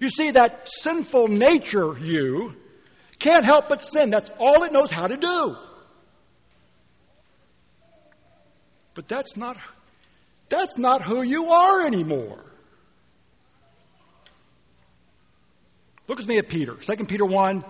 You 0.00 0.10
see, 0.10 0.30
that 0.32 0.68
sinful 0.68 1.28
nature, 1.28 1.96
you, 1.98 2.54
can't 3.18 3.44
help 3.44 3.68
but 3.68 3.82
sin. 3.82 4.10
That's 4.10 4.30
all 4.38 4.62
it 4.62 4.72
knows 4.72 4.90
how 4.90 5.08
to 5.08 5.16
do. 5.16 5.56
But 8.94 9.08
that's 9.08 9.36
not, 9.36 9.56
that's 10.48 10.78
not 10.78 11.02
who 11.02 11.22
you 11.22 11.46
are 11.46 11.84
anymore. 11.84 12.44
Look 16.06 16.18
with 16.18 16.28
me 16.28 16.38
at 16.38 16.48
Peter. 16.48 16.74
2 16.74 17.04
Peter 17.04 17.24
1, 17.24 17.64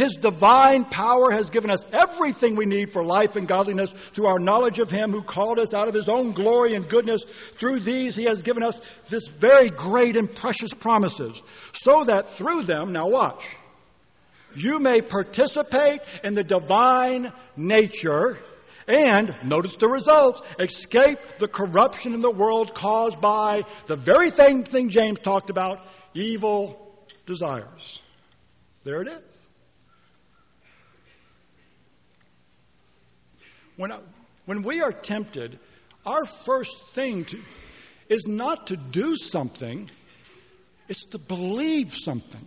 his 0.00 0.14
divine 0.14 0.86
power 0.86 1.30
has 1.30 1.50
given 1.50 1.68
us 1.68 1.84
everything 1.92 2.56
we 2.56 2.64
need 2.64 2.90
for 2.90 3.04
life 3.04 3.36
and 3.36 3.46
godliness 3.46 3.92
through 3.92 4.28
our 4.28 4.38
knowledge 4.38 4.78
of 4.78 4.90
Him 4.90 5.12
who 5.12 5.20
called 5.20 5.58
us 5.58 5.74
out 5.74 5.88
of 5.88 5.94
His 5.94 6.08
own 6.08 6.32
glory 6.32 6.74
and 6.74 6.88
goodness. 6.88 7.22
Through 7.24 7.80
these, 7.80 8.16
He 8.16 8.24
has 8.24 8.40
given 8.40 8.62
us 8.62 8.76
this 9.10 9.28
very 9.28 9.68
great 9.68 10.16
and 10.16 10.34
precious 10.34 10.72
promises, 10.72 11.42
so 11.74 12.04
that 12.04 12.30
through 12.30 12.62
them, 12.62 12.92
now 12.92 13.08
watch, 13.08 13.44
you 14.56 14.80
may 14.80 15.02
participate 15.02 16.00
in 16.24 16.34
the 16.34 16.44
divine 16.44 17.30
nature 17.54 18.38
and, 18.88 19.36
notice 19.44 19.76
the 19.76 19.86
result, 19.86 20.46
escape 20.58 21.18
the 21.36 21.46
corruption 21.46 22.14
in 22.14 22.22
the 22.22 22.30
world 22.30 22.74
caused 22.74 23.20
by 23.20 23.66
the 23.84 23.96
very 23.96 24.30
same 24.30 24.64
thing 24.64 24.88
James 24.88 25.18
talked 25.18 25.50
about 25.50 25.84
evil 26.14 27.04
desires. 27.26 28.00
There 28.82 29.02
it 29.02 29.08
is. 29.08 29.29
When, 33.80 33.94
when 34.44 34.62
we 34.62 34.82
are 34.82 34.92
tempted, 34.92 35.58
our 36.04 36.26
first 36.26 36.90
thing 36.90 37.24
to, 37.24 37.38
is 38.10 38.26
not 38.28 38.66
to 38.66 38.76
do 38.76 39.16
something, 39.16 39.88
it's 40.86 41.06
to 41.06 41.18
believe 41.18 41.94
something. 41.94 42.46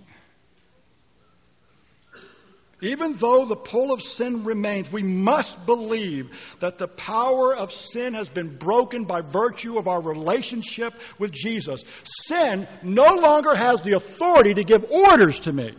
Even 2.82 3.16
though 3.16 3.46
the 3.46 3.56
pull 3.56 3.92
of 3.92 4.04
sin 4.04 4.44
remains, 4.44 4.92
we 4.92 5.02
must 5.02 5.66
believe 5.66 6.56
that 6.60 6.78
the 6.78 6.88
power 6.88 7.56
of 7.56 7.72
sin 7.72 8.14
has 8.14 8.30
been 8.30 8.56
broken 8.56 9.06
by 9.06 9.22
virtue 9.22 9.80
of 9.80 9.88
our 9.88 10.02
relationship 10.02 10.94
with 11.18 11.32
Jesus. 11.32 11.84
Sin 12.28 12.68
no 12.84 13.16
longer 13.16 13.56
has 13.56 13.82
the 13.82 13.94
authority 13.94 14.54
to 14.54 14.64
give 14.64 14.86
orders 14.92 15.40
to 15.40 15.52
me. 15.52 15.74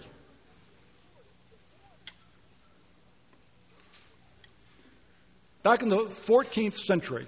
Back 5.64 5.82
in 5.82 5.88
the 5.88 5.96
14th 5.96 6.74
century, 6.74 7.26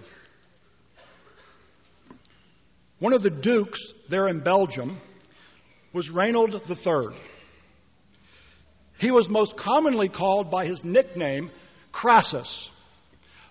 one 2.99 3.15
of 3.15 3.23
the 3.23 3.31
dukes 3.31 3.95
there 4.11 4.29
in 4.29 4.41
Belgium 4.41 4.99
was 5.95 6.11
Reynold 6.11 6.53
III. 6.55 7.17
He 8.99 9.11
was 9.11 9.31
most 9.31 9.57
commonly 9.57 10.11
called 10.11 10.51
by 10.51 10.67
his 10.67 10.85
nickname 10.85 11.51
Crassus, 11.93 12.71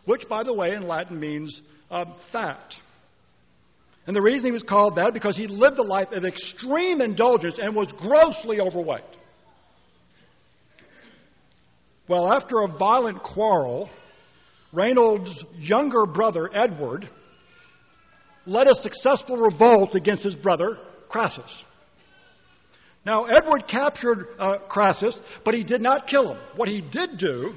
which, 0.06 0.30
by 0.30 0.44
the 0.44 0.54
way, 0.54 0.76
in 0.76 0.88
Latin 0.88 1.20
means 1.20 1.64
uh, 1.90 2.06
fat. 2.06 2.80
And 4.06 4.16
the 4.16 4.22
reason 4.22 4.46
he 4.46 4.52
was 4.52 4.62
called 4.62 4.98
that 4.98 5.16
because 5.16 5.36
he 5.36 5.48
lived 5.48 5.80
a 5.80 5.84
life 5.84 6.12
of 6.12 6.26
extreme 6.26 7.02
indulgence 7.02 7.58
and 7.58 7.76
was 7.76 7.92
grossly 7.92 8.62
overweight. 8.62 9.02
Well, 12.08 12.32
after 12.32 12.60
a 12.60 12.68
violent 12.68 13.24
quarrel, 13.24 13.90
Reynold's 14.76 15.44
younger 15.58 16.06
brother, 16.06 16.50
Edward, 16.54 17.08
led 18.46 18.68
a 18.68 18.76
successful 18.76 19.38
revolt 19.38 19.96
against 19.96 20.24
his 20.24 20.36
brother, 20.36 20.78
Crassus. 21.08 21.64
Now, 23.06 23.26
Edward 23.26 23.68
captured 23.68 24.28
uh, 24.38 24.58
Crassus, 24.58 25.20
but 25.44 25.54
he 25.54 25.64
did 25.64 25.82
not 25.82 26.08
kill 26.08 26.34
him. 26.34 26.38
What 26.56 26.68
he 26.68 26.82
did 26.82 27.18
do 27.18 27.56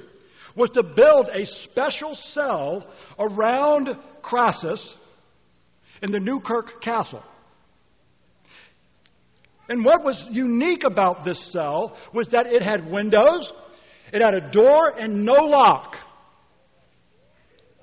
was 0.54 0.70
to 0.70 0.82
build 0.82 1.28
a 1.32 1.44
special 1.44 2.14
cell 2.14 2.86
around 3.18 3.96
Crassus 4.22 4.96
in 6.00 6.12
the 6.12 6.20
Newkirk 6.20 6.80
Castle. 6.80 7.22
And 9.68 9.84
what 9.84 10.04
was 10.04 10.26
unique 10.30 10.84
about 10.84 11.24
this 11.24 11.40
cell 11.40 11.96
was 12.12 12.28
that 12.28 12.46
it 12.46 12.62
had 12.62 12.90
windows, 12.90 13.52
it 14.12 14.22
had 14.22 14.34
a 14.34 14.40
door, 14.40 14.94
and 14.98 15.24
no 15.24 15.46
lock. 15.46 15.96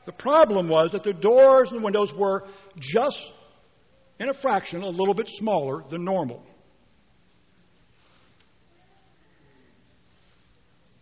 The 0.06 0.12
problem 0.12 0.68
was 0.68 0.91
that 0.91 1.04
the 1.04 1.13
doors 1.13 1.72
and 1.72 1.84
windows 1.84 2.13
were 2.13 2.46
just 2.78 3.32
in 4.20 4.30
a 4.30 4.34
fraction 4.34 4.84
a 4.84 4.89
little 4.89 5.13
bit 5.13 5.28
smaller 5.28 5.84
than 5.89 6.04
normal. 6.04 6.44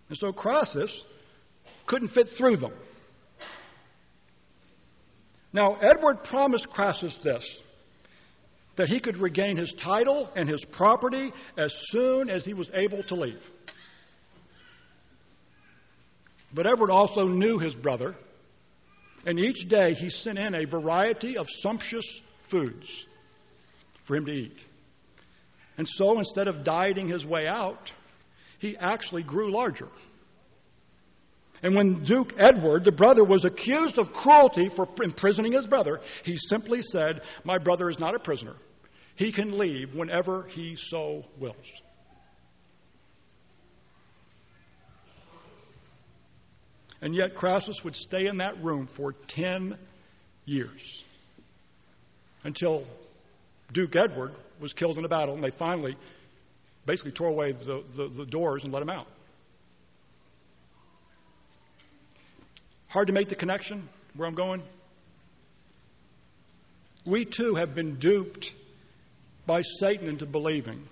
And 0.10 0.18
so 0.18 0.32
Crassus 0.32 1.06
couldn't 1.86 2.10
fit 2.10 2.30
through 2.30 2.58
them. 2.58 2.74
Now, 5.52 5.78
Edward 5.82 6.24
promised 6.24 6.70
Crassus 6.70 7.18
this 7.18 7.62
that 8.76 8.90
he 8.90 9.00
could 9.00 9.18
regain 9.18 9.56
his 9.56 9.72
title 9.72 10.32
and 10.36 10.50
his 10.50 10.66
property 10.66 11.32
as 11.58 11.74
soon 11.90 12.30
as 12.30 12.44
he 12.44 12.56
was 12.56 12.72
able 12.74 13.04
to 13.04 13.16
leave. 13.16 13.52
But 16.52 16.66
Edward 16.66 16.90
also 16.90 17.28
knew 17.28 17.60
his 17.60 17.76
brother, 17.76 18.16
and 19.26 19.40
each 19.40 19.68
day 19.68 19.94
he 19.94 20.10
sent 20.10 20.40
in 20.40 20.54
a 20.54 20.66
variety 20.66 21.38
of 21.38 21.48
sumptuous 21.50 22.22
foods 22.50 23.06
for 24.04 24.16
him 24.16 24.26
to 24.26 24.32
eat. 24.32 24.64
And 25.78 25.88
so 25.88 26.18
instead 26.20 26.48
of 26.48 26.64
dieting 26.64 27.08
his 27.08 27.26
way 27.26 27.48
out, 27.48 27.92
he 28.60 28.78
actually 28.78 29.24
grew 29.24 29.52
larger. 29.52 29.90
And 31.64 31.76
when 31.76 32.04
Duke 32.04 32.34
Edward, 32.38 32.84
the 32.84 32.92
brother, 32.92 33.24
was 33.24 33.46
accused 33.46 33.98
of 33.98 34.12
cruelty 34.12 34.68
for 34.68 34.88
imprisoning 35.02 35.54
his 35.54 35.66
brother, 35.66 36.02
he 36.24 36.36
simply 36.38 36.82
said, 36.82 37.22
My 37.46 37.58
brother 37.58 37.90
is 37.90 38.00
not 38.00 38.16
a 38.16 38.20
prisoner. 38.20 38.56
He 39.16 39.32
can 39.32 39.58
leave 39.58 39.96
whenever 39.96 40.44
he 40.44 40.76
so 40.76 41.24
wills. 41.40 41.56
And 47.04 47.14
yet 47.14 47.36
Crassus 47.36 47.84
would 47.84 47.98
stay 47.98 48.28
in 48.28 48.38
that 48.38 48.64
room 48.64 48.88
for 48.88 49.12
10 49.12 49.78
years 50.46 51.04
until 52.46 52.86
Duke 53.74 53.98
Edward 53.98 54.32
was 54.62 54.72
killed 54.72 54.98
in 54.98 55.04
a 55.04 55.10
battle, 55.10 55.36
and 55.36 55.44
they 55.44 55.52
finally 55.52 55.98
basically 56.86 57.12
tore 57.12 57.28
away 57.28 57.52
the, 57.52 57.84
the, 57.98 58.08
the 58.08 58.26
doors 58.26 58.64
and 58.64 58.72
let 58.72 58.82
him 58.82 58.90
out. 58.90 59.08
Hard 62.88 63.08
to 63.08 63.14
make 63.14 63.28
the 63.28 63.36
connection 63.36 63.90
where 64.16 64.26
I'm 64.26 64.36
going? 64.36 64.64
We 67.06 67.26
too 67.26 67.56
have 67.56 67.76
been 67.76 67.96
duped 67.96 68.54
by 69.46 69.62
Satan 69.62 70.08
into 70.08 70.26
believing 70.26 70.88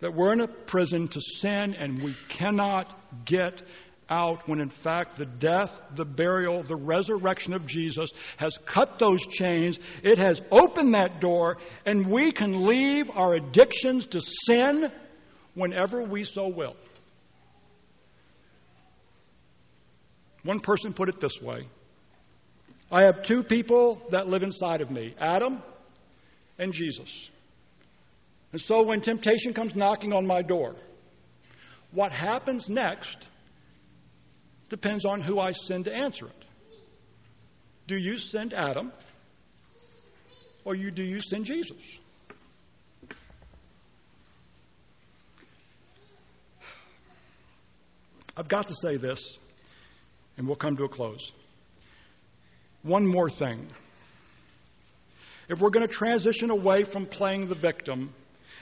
that 0.00 0.14
we're 0.14 0.32
in 0.32 0.40
a 0.40 0.48
prison 0.48 1.08
to 1.08 1.20
sin 1.20 1.74
and 1.74 2.02
we 2.02 2.14
cannot 2.28 2.88
get 3.24 3.62
out 4.10 4.48
when 4.48 4.60
in 4.60 4.70
fact 4.70 5.18
the 5.18 5.26
death, 5.26 5.80
the 5.94 6.04
burial, 6.04 6.62
the 6.62 6.76
resurrection 6.76 7.52
of 7.52 7.66
Jesus 7.66 8.10
has 8.38 8.56
cut 8.64 8.98
those 8.98 9.26
chains. 9.26 9.78
It 10.02 10.18
has 10.18 10.40
opened 10.50 10.94
that 10.94 11.20
door 11.20 11.58
and 11.84 12.06
we 12.06 12.32
can 12.32 12.66
leave 12.66 13.10
our 13.14 13.34
addictions 13.34 14.06
to 14.06 14.20
sin 14.20 14.90
whenever 15.54 16.02
we 16.02 16.24
so 16.24 16.48
will. 16.48 16.76
One 20.42 20.60
person 20.60 20.94
put 20.94 21.08
it 21.08 21.20
this 21.20 21.42
way 21.42 21.66
I 22.90 23.02
have 23.02 23.22
two 23.22 23.42
people 23.42 24.00
that 24.10 24.28
live 24.28 24.42
inside 24.42 24.80
of 24.80 24.90
me 24.90 25.14
Adam 25.18 25.62
and 26.58 26.72
Jesus. 26.72 27.30
And 28.52 28.60
so 28.60 28.82
when 28.82 29.00
temptation 29.00 29.52
comes 29.52 29.74
knocking 29.74 30.12
on 30.12 30.26
my 30.26 30.42
door, 30.42 30.74
what 31.92 32.12
happens 32.12 32.68
next 32.68 33.28
depends 34.68 35.04
on 35.04 35.20
who 35.20 35.38
I 35.38 35.52
send 35.52 35.86
to 35.86 35.94
answer 35.94 36.26
it. 36.26 36.44
Do 37.86 37.96
you 37.96 38.18
send 38.18 38.52
Adam 38.52 38.92
or 40.64 40.74
you, 40.74 40.90
do 40.90 41.02
you 41.02 41.20
send 41.20 41.46
Jesus? 41.46 41.82
I've 48.36 48.48
got 48.48 48.68
to 48.68 48.74
say 48.74 48.98
this 48.98 49.38
and 50.36 50.46
we'll 50.46 50.56
come 50.56 50.76
to 50.76 50.84
a 50.84 50.88
close. 50.88 51.32
One 52.82 53.06
more 53.06 53.28
thing. 53.28 53.66
If 55.48 55.60
we're 55.60 55.70
going 55.70 55.86
to 55.86 55.92
transition 55.92 56.50
away 56.50 56.84
from 56.84 57.06
playing 57.06 57.46
the 57.46 57.54
victim 57.54 58.12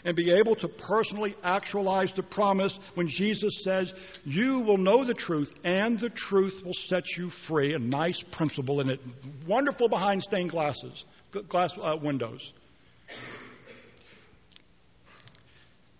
and 0.04 0.16
be 0.16 0.30
able 0.32 0.54
to 0.56 0.68
personally 0.68 1.34
actualize 1.42 2.12
the 2.12 2.22
promise 2.22 2.78
when 2.94 3.08
Jesus 3.08 3.62
says, 3.62 3.92
You 4.24 4.60
will 4.60 4.78
know 4.78 5.04
the 5.04 5.14
truth, 5.14 5.52
and 5.64 5.98
the 5.98 6.10
truth 6.10 6.64
will 6.64 6.74
set 6.74 7.16
you 7.16 7.30
free. 7.30 7.74
A 7.74 7.78
nice 7.78 8.22
principle 8.22 8.80
in 8.80 8.90
it. 8.90 9.00
Wonderful 9.46 9.88
behind 9.88 10.22
stained 10.22 10.50
glasses, 10.50 11.04
glass 11.48 11.72
uh, 11.80 11.96
windows. 12.00 12.52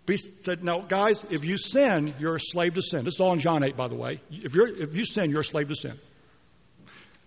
Be, 0.06 0.18
now, 0.62 0.80
guys, 0.82 1.26
if 1.30 1.44
you 1.44 1.56
sin, 1.58 2.14
you're 2.20 2.36
a 2.36 2.40
slave 2.40 2.74
to 2.74 2.82
sin. 2.82 3.04
This 3.04 3.14
is 3.14 3.20
all 3.20 3.32
in 3.32 3.40
John 3.40 3.64
8, 3.64 3.76
by 3.76 3.88
the 3.88 3.96
way. 3.96 4.20
If, 4.30 4.54
you're, 4.54 4.68
if 4.68 4.94
you 4.94 5.04
sin, 5.04 5.30
you're 5.30 5.40
a 5.40 5.44
slave 5.44 5.68
to 5.68 5.74
sin. 5.74 5.98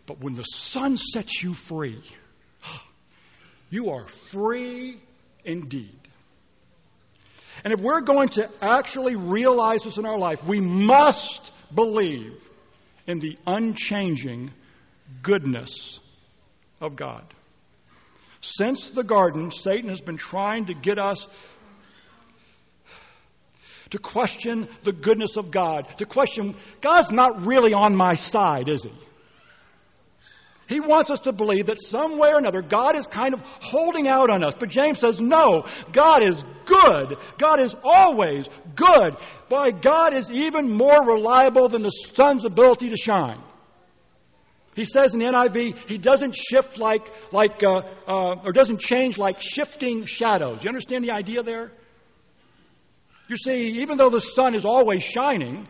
But 0.06 0.22
when 0.22 0.36
the 0.36 0.44
Son 0.44 0.96
sets 0.96 1.44
you 1.44 1.54
free, 1.54 2.02
you 3.70 3.92
are 3.92 4.06
free 4.06 4.98
indeed. 5.44 6.00
And 7.64 7.74
if 7.74 7.80
we're 7.80 8.02
going 8.02 8.30
to 8.30 8.50
actually 8.62 9.16
realize 9.16 9.84
this 9.84 9.98
in 9.98 10.06
our 10.06 10.18
life, 10.18 10.44
we 10.44 10.60
must 10.60 11.52
believe 11.74 12.48
in 13.08 13.20
the 13.20 13.38
unchanging 13.46 14.52
goodness 15.22 16.00
of 16.80 16.96
God. 16.96 17.24
Since 18.42 18.92
the 18.92 19.04
garden, 19.04 19.52
Satan 19.52 19.90
has 19.90 20.02
been 20.02 20.18
trying 20.18 20.68
to 20.68 20.74
get 20.74 20.98
us 20.98 21.28
to 23.90 24.00
question 24.00 24.68
the 24.84 24.94
goodness 24.94 25.36
of 25.36 25.52
God, 25.52 25.88
to 25.98 26.06
question 26.06 26.56
God's 26.80 27.12
not 27.12 27.46
really 27.46 27.74
on 27.74 27.96
my 27.96 28.14
side, 28.14 28.70
is 28.70 28.84
He? 28.84 28.92
He 30.70 30.80
wants 30.80 31.10
us 31.10 31.22
to 31.22 31.32
believe 31.32 31.66
that 31.66 31.82
some 31.82 32.20
way 32.20 32.32
or 32.32 32.38
another 32.38 32.62
God 32.62 32.96
is 32.96 33.08
kind 33.08 33.34
of 33.34 33.42
holding 33.60 34.08
out 34.08 34.30
on 34.30 34.44
us. 34.44 34.54
But 34.58 34.70
James 34.70 35.00
says, 35.00 35.20
no, 35.20 35.66
God 35.92 36.22
is 36.22 36.46
good. 36.66 37.18
God 37.40 37.60
is 37.60 37.76
always 37.84 38.48
good. 38.76 39.18
Boy, 39.50 39.72
God 39.72 40.14
is 40.14 40.32
even 40.32 40.70
more 40.70 41.04
reliable 41.04 41.70
than 41.70 41.82
the 41.82 41.90
sun's 41.90 42.46
ability 42.46 42.92
to 42.92 42.98
shine. 42.98 43.40
He 44.76 44.86
says 44.86 45.16
in 45.16 45.22
the 45.22 45.26
NIV, 45.26 45.90
he 45.90 45.98
doesn't 45.98 46.36
shift 46.36 46.78
like, 46.78 47.12
like 47.34 47.64
uh, 47.64 47.82
uh, 48.08 48.36
or 48.46 48.52
doesn't 48.52 48.80
change 48.80 49.18
like 49.18 49.42
shifting 49.42 50.06
shadows. 50.06 50.60
You 50.64 50.70
understand 50.70 51.04
the 51.04 51.12
idea 51.12 51.42
there? 51.42 51.72
You 53.28 53.38
see, 53.38 53.82
even 53.82 53.98
though 53.98 54.12
the 54.12 54.22
sun 54.22 54.54
is 54.54 54.66
always 54.66 55.02
shining, 55.02 55.68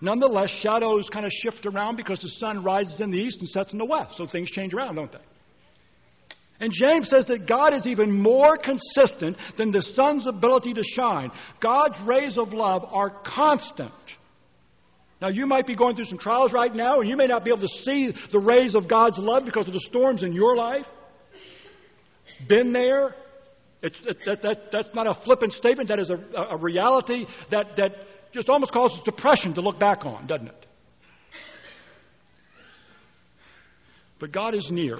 nonetheless, 0.00 0.50
shadows 0.50 1.08
kind 1.08 1.26
of 1.26 1.32
shift 1.32 1.66
around 1.66 1.96
because 1.96 2.20
the 2.20 2.28
sun 2.28 2.62
rises 2.62 3.00
in 3.00 3.10
the 3.10 3.18
east 3.18 3.40
and 3.40 3.48
sets 3.48 3.72
in 3.72 3.78
the 3.78 3.84
west. 3.84 4.16
So 4.16 4.26
things 4.26 4.50
change 4.50 4.74
around, 4.74 4.96
don't 4.96 5.10
they? 5.10 5.18
And 6.58 6.72
James 6.72 7.08
says 7.08 7.26
that 7.26 7.46
God 7.46 7.74
is 7.74 7.86
even 7.86 8.12
more 8.12 8.56
consistent 8.56 9.36
than 9.56 9.72
the 9.72 9.82
sun's 9.82 10.26
ability 10.26 10.74
to 10.74 10.82
shine. 10.82 11.30
God's 11.60 12.00
rays 12.00 12.38
of 12.38 12.54
love 12.54 12.86
are 12.92 13.10
constant. 13.10 13.92
Now, 15.20 15.28
you 15.28 15.46
might 15.46 15.66
be 15.66 15.74
going 15.74 15.96
through 15.96 16.06
some 16.06 16.18
trials 16.18 16.52
right 16.52 16.74
now, 16.74 17.00
and 17.00 17.08
you 17.08 17.16
may 17.16 17.26
not 17.26 17.44
be 17.44 17.50
able 17.50 17.60
to 17.60 17.68
see 17.68 18.10
the 18.10 18.38
rays 18.38 18.74
of 18.74 18.86
God's 18.86 19.18
love 19.18 19.44
because 19.44 19.66
of 19.66 19.72
the 19.72 19.80
storms 19.80 20.22
in 20.22 20.32
your 20.32 20.56
life. 20.56 20.90
Been 22.46 22.72
there, 22.72 23.14
it, 23.80 24.24
that, 24.24 24.42
that, 24.42 24.70
that's 24.70 24.94
not 24.94 25.06
a 25.06 25.14
flippant 25.14 25.52
statement. 25.52 25.88
That 25.88 25.98
is 25.98 26.10
a, 26.10 26.20
a 26.50 26.56
reality 26.56 27.26
that, 27.48 27.76
that 27.76 27.96
just 28.36 28.50
almost 28.50 28.72
causes 28.72 29.00
depression 29.00 29.54
to 29.54 29.62
look 29.62 29.78
back 29.78 30.04
on, 30.04 30.26
doesn't 30.26 30.48
it? 30.48 30.66
But 34.18 34.30
God 34.30 34.54
is 34.54 34.70
near. 34.70 34.98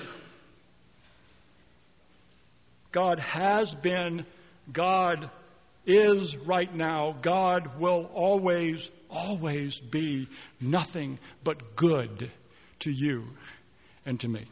God 2.92 3.18
has 3.18 3.74
been, 3.74 4.24
God 4.72 5.30
is 5.84 6.36
right 6.36 6.74
now, 6.74 7.14
God 7.20 7.78
will 7.78 8.10
always, 8.14 8.90
always 9.10 9.78
be 9.80 10.28
nothing 10.60 11.18
but 11.44 11.76
good 11.76 12.30
to 12.80 12.90
you 12.90 13.24
and 14.04 14.18
to 14.20 14.28
me 14.28 14.46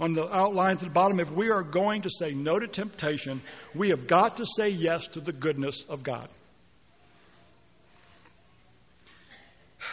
on 0.00 0.14
the 0.14 0.32
outlines 0.32 0.78
at 0.78 0.84
the 0.84 0.90
bottom, 0.90 1.18
if 1.18 1.30
we 1.30 1.50
are 1.50 1.62
going 1.62 2.02
to 2.02 2.10
say 2.10 2.32
no 2.32 2.58
to 2.58 2.68
temptation, 2.68 3.42
we 3.74 3.88
have 3.88 4.06
got 4.06 4.36
to 4.36 4.46
say 4.56 4.68
yes 4.68 5.08
to 5.08 5.20
the 5.20 5.32
goodness 5.32 5.84
of 5.88 6.02
God. 6.02 6.28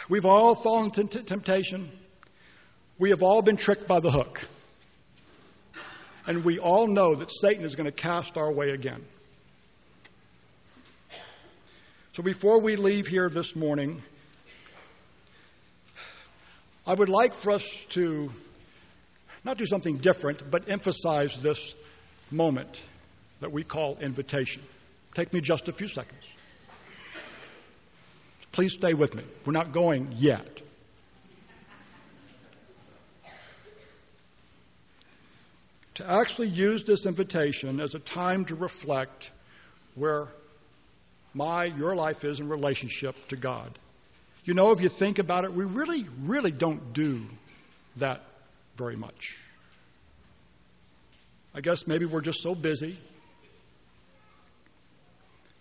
We've 0.08 0.26
all 0.26 0.54
fallen 0.54 0.92
to 0.92 1.04
temptation. 1.04 1.90
We 2.96 3.10
have 3.10 3.22
all 3.24 3.42
been 3.42 3.56
tricked 3.56 3.88
by 3.88 3.98
the 3.98 4.10
hook. 4.10 4.46
And 6.28 6.44
we 6.44 6.60
all 6.60 6.86
know 6.86 7.14
that 7.14 7.30
Satan 7.30 7.64
is 7.64 7.74
going 7.74 7.86
to 7.86 7.92
cast 7.92 8.36
our 8.36 8.52
way 8.52 8.70
again. 8.70 9.04
So 12.12 12.22
before 12.22 12.60
we 12.60 12.76
leave 12.76 13.08
here 13.08 13.28
this 13.28 13.56
morning, 13.56 14.00
I 16.86 16.94
would 16.94 17.08
like 17.08 17.34
for 17.34 17.50
us 17.50 17.68
to 17.90 18.30
not 19.44 19.58
do 19.58 19.66
something 19.66 19.98
different, 19.98 20.50
but 20.50 20.68
emphasize 20.68 21.42
this 21.42 21.74
moment 22.30 22.80
that 23.40 23.50
we 23.50 23.64
call 23.64 23.98
invitation. 24.00 24.62
Take 25.14 25.32
me 25.32 25.40
just 25.40 25.68
a 25.68 25.72
few 25.72 25.88
seconds. 25.88 26.22
Please 28.56 28.72
stay 28.72 28.94
with 28.94 29.14
me. 29.14 29.22
We're 29.44 29.52
not 29.52 29.72
going 29.72 30.14
yet. 30.16 30.62
to 35.96 36.10
actually 36.10 36.48
use 36.48 36.82
this 36.84 37.04
invitation 37.04 37.80
as 37.80 37.94
a 37.94 37.98
time 37.98 38.46
to 38.46 38.54
reflect 38.54 39.30
where 39.94 40.28
my, 41.34 41.64
your 41.64 41.94
life 41.94 42.24
is 42.24 42.40
in 42.40 42.48
relationship 42.48 43.14
to 43.28 43.36
God. 43.36 43.78
You 44.46 44.54
know, 44.54 44.72
if 44.72 44.80
you 44.80 44.88
think 44.88 45.18
about 45.18 45.44
it, 45.44 45.52
we 45.52 45.66
really, 45.66 46.06
really 46.22 46.50
don't 46.50 46.94
do 46.94 47.26
that 47.96 48.22
very 48.76 48.96
much. 48.96 49.38
I 51.54 51.60
guess 51.60 51.86
maybe 51.86 52.06
we're 52.06 52.22
just 52.22 52.42
so 52.42 52.54
busy. 52.54 52.96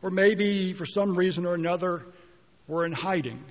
Or 0.02 0.10
maybe 0.10 0.72
for 0.72 0.86
some 0.86 1.16
reason 1.16 1.46
or 1.46 1.56
another, 1.56 2.06
we're 2.68 2.86
in 2.86 2.92
hiding. 2.92 3.44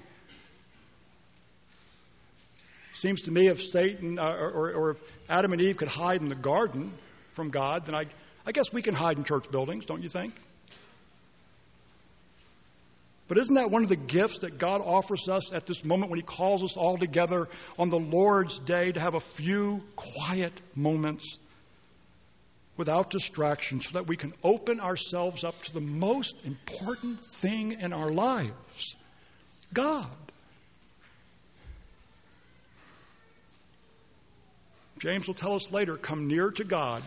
Seems 2.92 3.22
to 3.22 3.30
me 3.30 3.48
if 3.48 3.60
Satan 3.60 4.18
uh, 4.18 4.36
or, 4.40 4.72
or, 4.72 4.90
if 4.92 4.98
Adam 5.28 5.52
and 5.52 5.60
Eve 5.60 5.76
could 5.76 5.88
hide 5.88 6.20
in 6.20 6.28
the 6.28 6.34
garden 6.34 6.92
from 7.32 7.50
God, 7.50 7.86
then 7.86 7.94
I, 7.94 8.06
I 8.46 8.52
guess 8.52 8.72
we 8.72 8.82
can 8.82 8.94
hide 8.94 9.18
in 9.18 9.24
church 9.24 9.50
buildings, 9.50 9.84
don't 9.84 10.02
you 10.02 10.08
think? 10.08 10.32
But 13.26 13.38
isn't 13.38 13.54
that 13.54 13.70
one 13.70 13.82
of 13.82 13.88
the 13.88 13.96
gifts 13.96 14.38
that 14.38 14.58
God 14.58 14.80
offers 14.80 15.28
us 15.28 15.52
at 15.52 15.66
this 15.66 15.84
moment 15.84 16.10
when 16.10 16.18
He 16.18 16.24
calls 16.24 16.62
us 16.62 16.76
all 16.76 16.96
together 16.96 17.48
on 17.78 17.90
the 17.90 17.98
Lord's 17.98 18.58
day 18.60 18.92
to 18.92 19.00
have 19.00 19.14
a 19.14 19.20
few 19.20 19.82
quiet 19.96 20.52
moments 20.76 21.38
without 22.76 23.10
distraction 23.10 23.80
so 23.80 23.92
that 23.94 24.06
we 24.06 24.16
can 24.16 24.32
open 24.42 24.78
ourselves 24.78 25.42
up 25.42 25.60
to 25.62 25.72
the 25.72 25.80
most 25.80 26.44
important 26.44 27.20
thing 27.24 27.80
in 27.80 27.92
our 27.92 28.10
lives 28.10 28.96
God. 29.74 30.06
James 35.00 35.26
will 35.26 35.34
tell 35.34 35.54
us 35.54 35.70
later 35.70 35.96
come 35.96 36.28
near 36.28 36.50
to 36.50 36.64
God, 36.64 37.02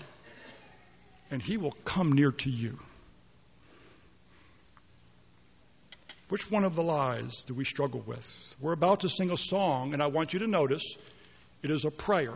and 1.31 1.41
He 1.41 1.57
will 1.57 1.71
come 1.83 2.11
near 2.11 2.31
to 2.31 2.49
you. 2.49 2.77
Which 6.29 6.51
one 6.51 6.65
of 6.65 6.75
the 6.75 6.83
lies 6.83 7.45
do 7.45 7.53
we 7.53 7.63
struggle 7.63 8.03
with? 8.05 8.55
We're 8.59 8.73
about 8.73 8.99
to 8.99 9.09
sing 9.09 9.31
a 9.31 9.37
song, 9.37 9.93
and 9.93 10.03
I 10.03 10.07
want 10.07 10.33
you 10.33 10.39
to 10.39 10.47
notice 10.47 10.83
it 11.63 11.71
is 11.71 11.85
a 11.85 11.91
prayer. 11.91 12.33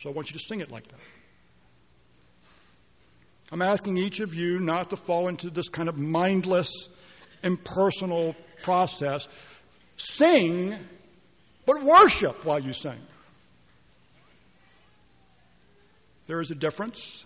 So 0.00 0.10
I 0.10 0.12
want 0.12 0.30
you 0.30 0.38
to 0.38 0.44
sing 0.44 0.60
it 0.60 0.70
like 0.70 0.86
that. 0.88 1.00
I'm 3.50 3.62
asking 3.62 3.96
each 3.96 4.20
of 4.20 4.34
you 4.34 4.58
not 4.58 4.90
to 4.90 4.96
fall 4.96 5.28
into 5.28 5.50
this 5.50 5.68
kind 5.68 5.88
of 5.88 5.96
mindless, 5.96 6.70
impersonal 7.44 8.34
process. 8.66 9.28
Sing, 9.96 10.74
but 11.64 11.82
worship 11.82 12.44
while 12.44 12.58
you 12.58 12.72
sing. 12.72 12.98
There 16.26 16.40
is 16.40 16.50
a 16.50 16.56
difference. 16.56 17.24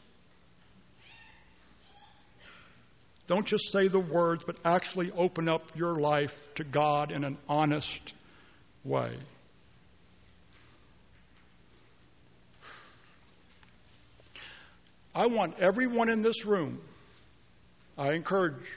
Don't 3.27 3.47
just 3.47 3.73
say 3.73 3.89
the 3.89 3.99
words, 3.99 4.45
but 4.45 4.57
actually 4.65 5.13
open 5.13 5.49
up 5.49 5.63
your 5.75 5.95
life 5.95 6.39
to 6.57 6.65
God 6.65 7.11
in 7.11 7.25
an 7.25 7.39
honest 7.49 8.13
way. 8.85 9.17
I 15.15 15.27
want 15.27 15.59
everyone 15.59 16.11
in 16.11 16.21
this 16.21 16.45
room, 16.45 16.81
I 17.97 18.13
encourage 18.13 18.71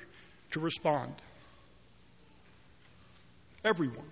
to 0.51 0.61
respond. 0.61 1.13
Everyone. 3.63 4.05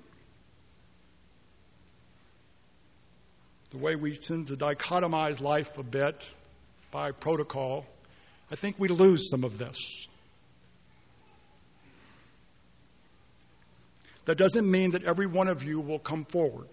The 3.71 3.77
way 3.77 3.95
we 3.95 4.15
tend 4.15 4.47
to 4.47 4.55
dichotomize 4.55 5.41
life 5.41 5.77
a 5.77 5.83
bit 5.83 6.27
by 6.91 7.11
protocol, 7.11 7.85
I 8.51 8.55
think 8.55 8.77
we 8.77 8.87
lose 8.87 9.29
some 9.29 9.43
of 9.43 9.57
this. 9.57 10.07
That 14.25 14.37
doesn't 14.37 14.69
mean 14.69 14.91
that 14.91 15.03
every 15.03 15.25
one 15.25 15.47
of 15.47 15.63
you 15.63 15.79
will 15.79 15.99
come 15.99 16.25
forward. 16.25 16.67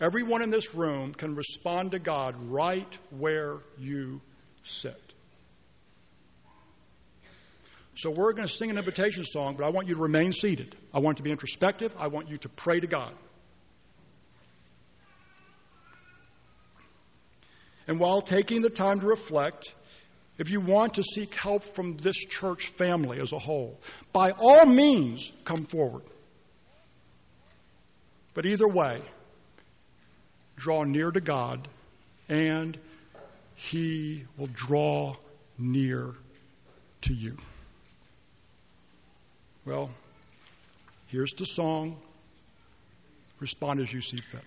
Everyone 0.00 0.40
in 0.40 0.50
this 0.50 0.74
room 0.74 1.12
can 1.12 1.36
respond 1.36 1.90
to 1.90 1.98
God 1.98 2.34
right 2.48 2.88
where 3.10 3.58
you 3.78 4.22
sit. 4.62 5.09
So 7.96 8.10
we're 8.10 8.32
going 8.32 8.48
to 8.48 8.52
sing 8.52 8.70
an 8.70 8.78
invitation 8.78 9.24
song, 9.24 9.56
but 9.56 9.64
I 9.64 9.70
want 9.70 9.88
you 9.88 9.94
to 9.94 10.00
remain 10.00 10.32
seated. 10.32 10.74
I 10.94 11.00
want 11.00 11.18
you 11.18 11.22
to 11.22 11.22
be 11.24 11.30
introspective. 11.32 11.94
I 11.98 12.06
want 12.06 12.28
you 12.28 12.38
to 12.38 12.48
pray 12.48 12.80
to 12.80 12.86
God. 12.86 13.12
And 17.86 17.98
while 17.98 18.22
taking 18.22 18.62
the 18.62 18.70
time 18.70 19.00
to 19.00 19.06
reflect, 19.06 19.74
if 20.38 20.48
you 20.48 20.60
want 20.60 20.94
to 20.94 21.02
seek 21.02 21.34
help 21.34 21.64
from 21.64 21.96
this 21.96 22.16
church 22.16 22.68
family 22.68 23.20
as 23.20 23.32
a 23.32 23.38
whole, 23.38 23.78
by 24.12 24.30
all 24.30 24.64
means, 24.64 25.30
come 25.44 25.64
forward. 25.64 26.04
But 28.32 28.46
either 28.46 28.68
way, 28.68 29.02
draw 30.56 30.84
near 30.84 31.10
to 31.10 31.20
God, 31.20 31.66
and 32.28 32.78
He 33.56 34.24
will 34.38 34.48
draw 34.52 35.16
near 35.58 36.14
to 37.02 37.12
you. 37.12 37.36
Well, 39.66 39.90
here's 41.08 41.32
the 41.34 41.44
song. 41.44 41.96
Respond 43.40 43.80
as 43.80 43.92
you 43.92 44.00
see 44.00 44.16
fit. 44.16 44.40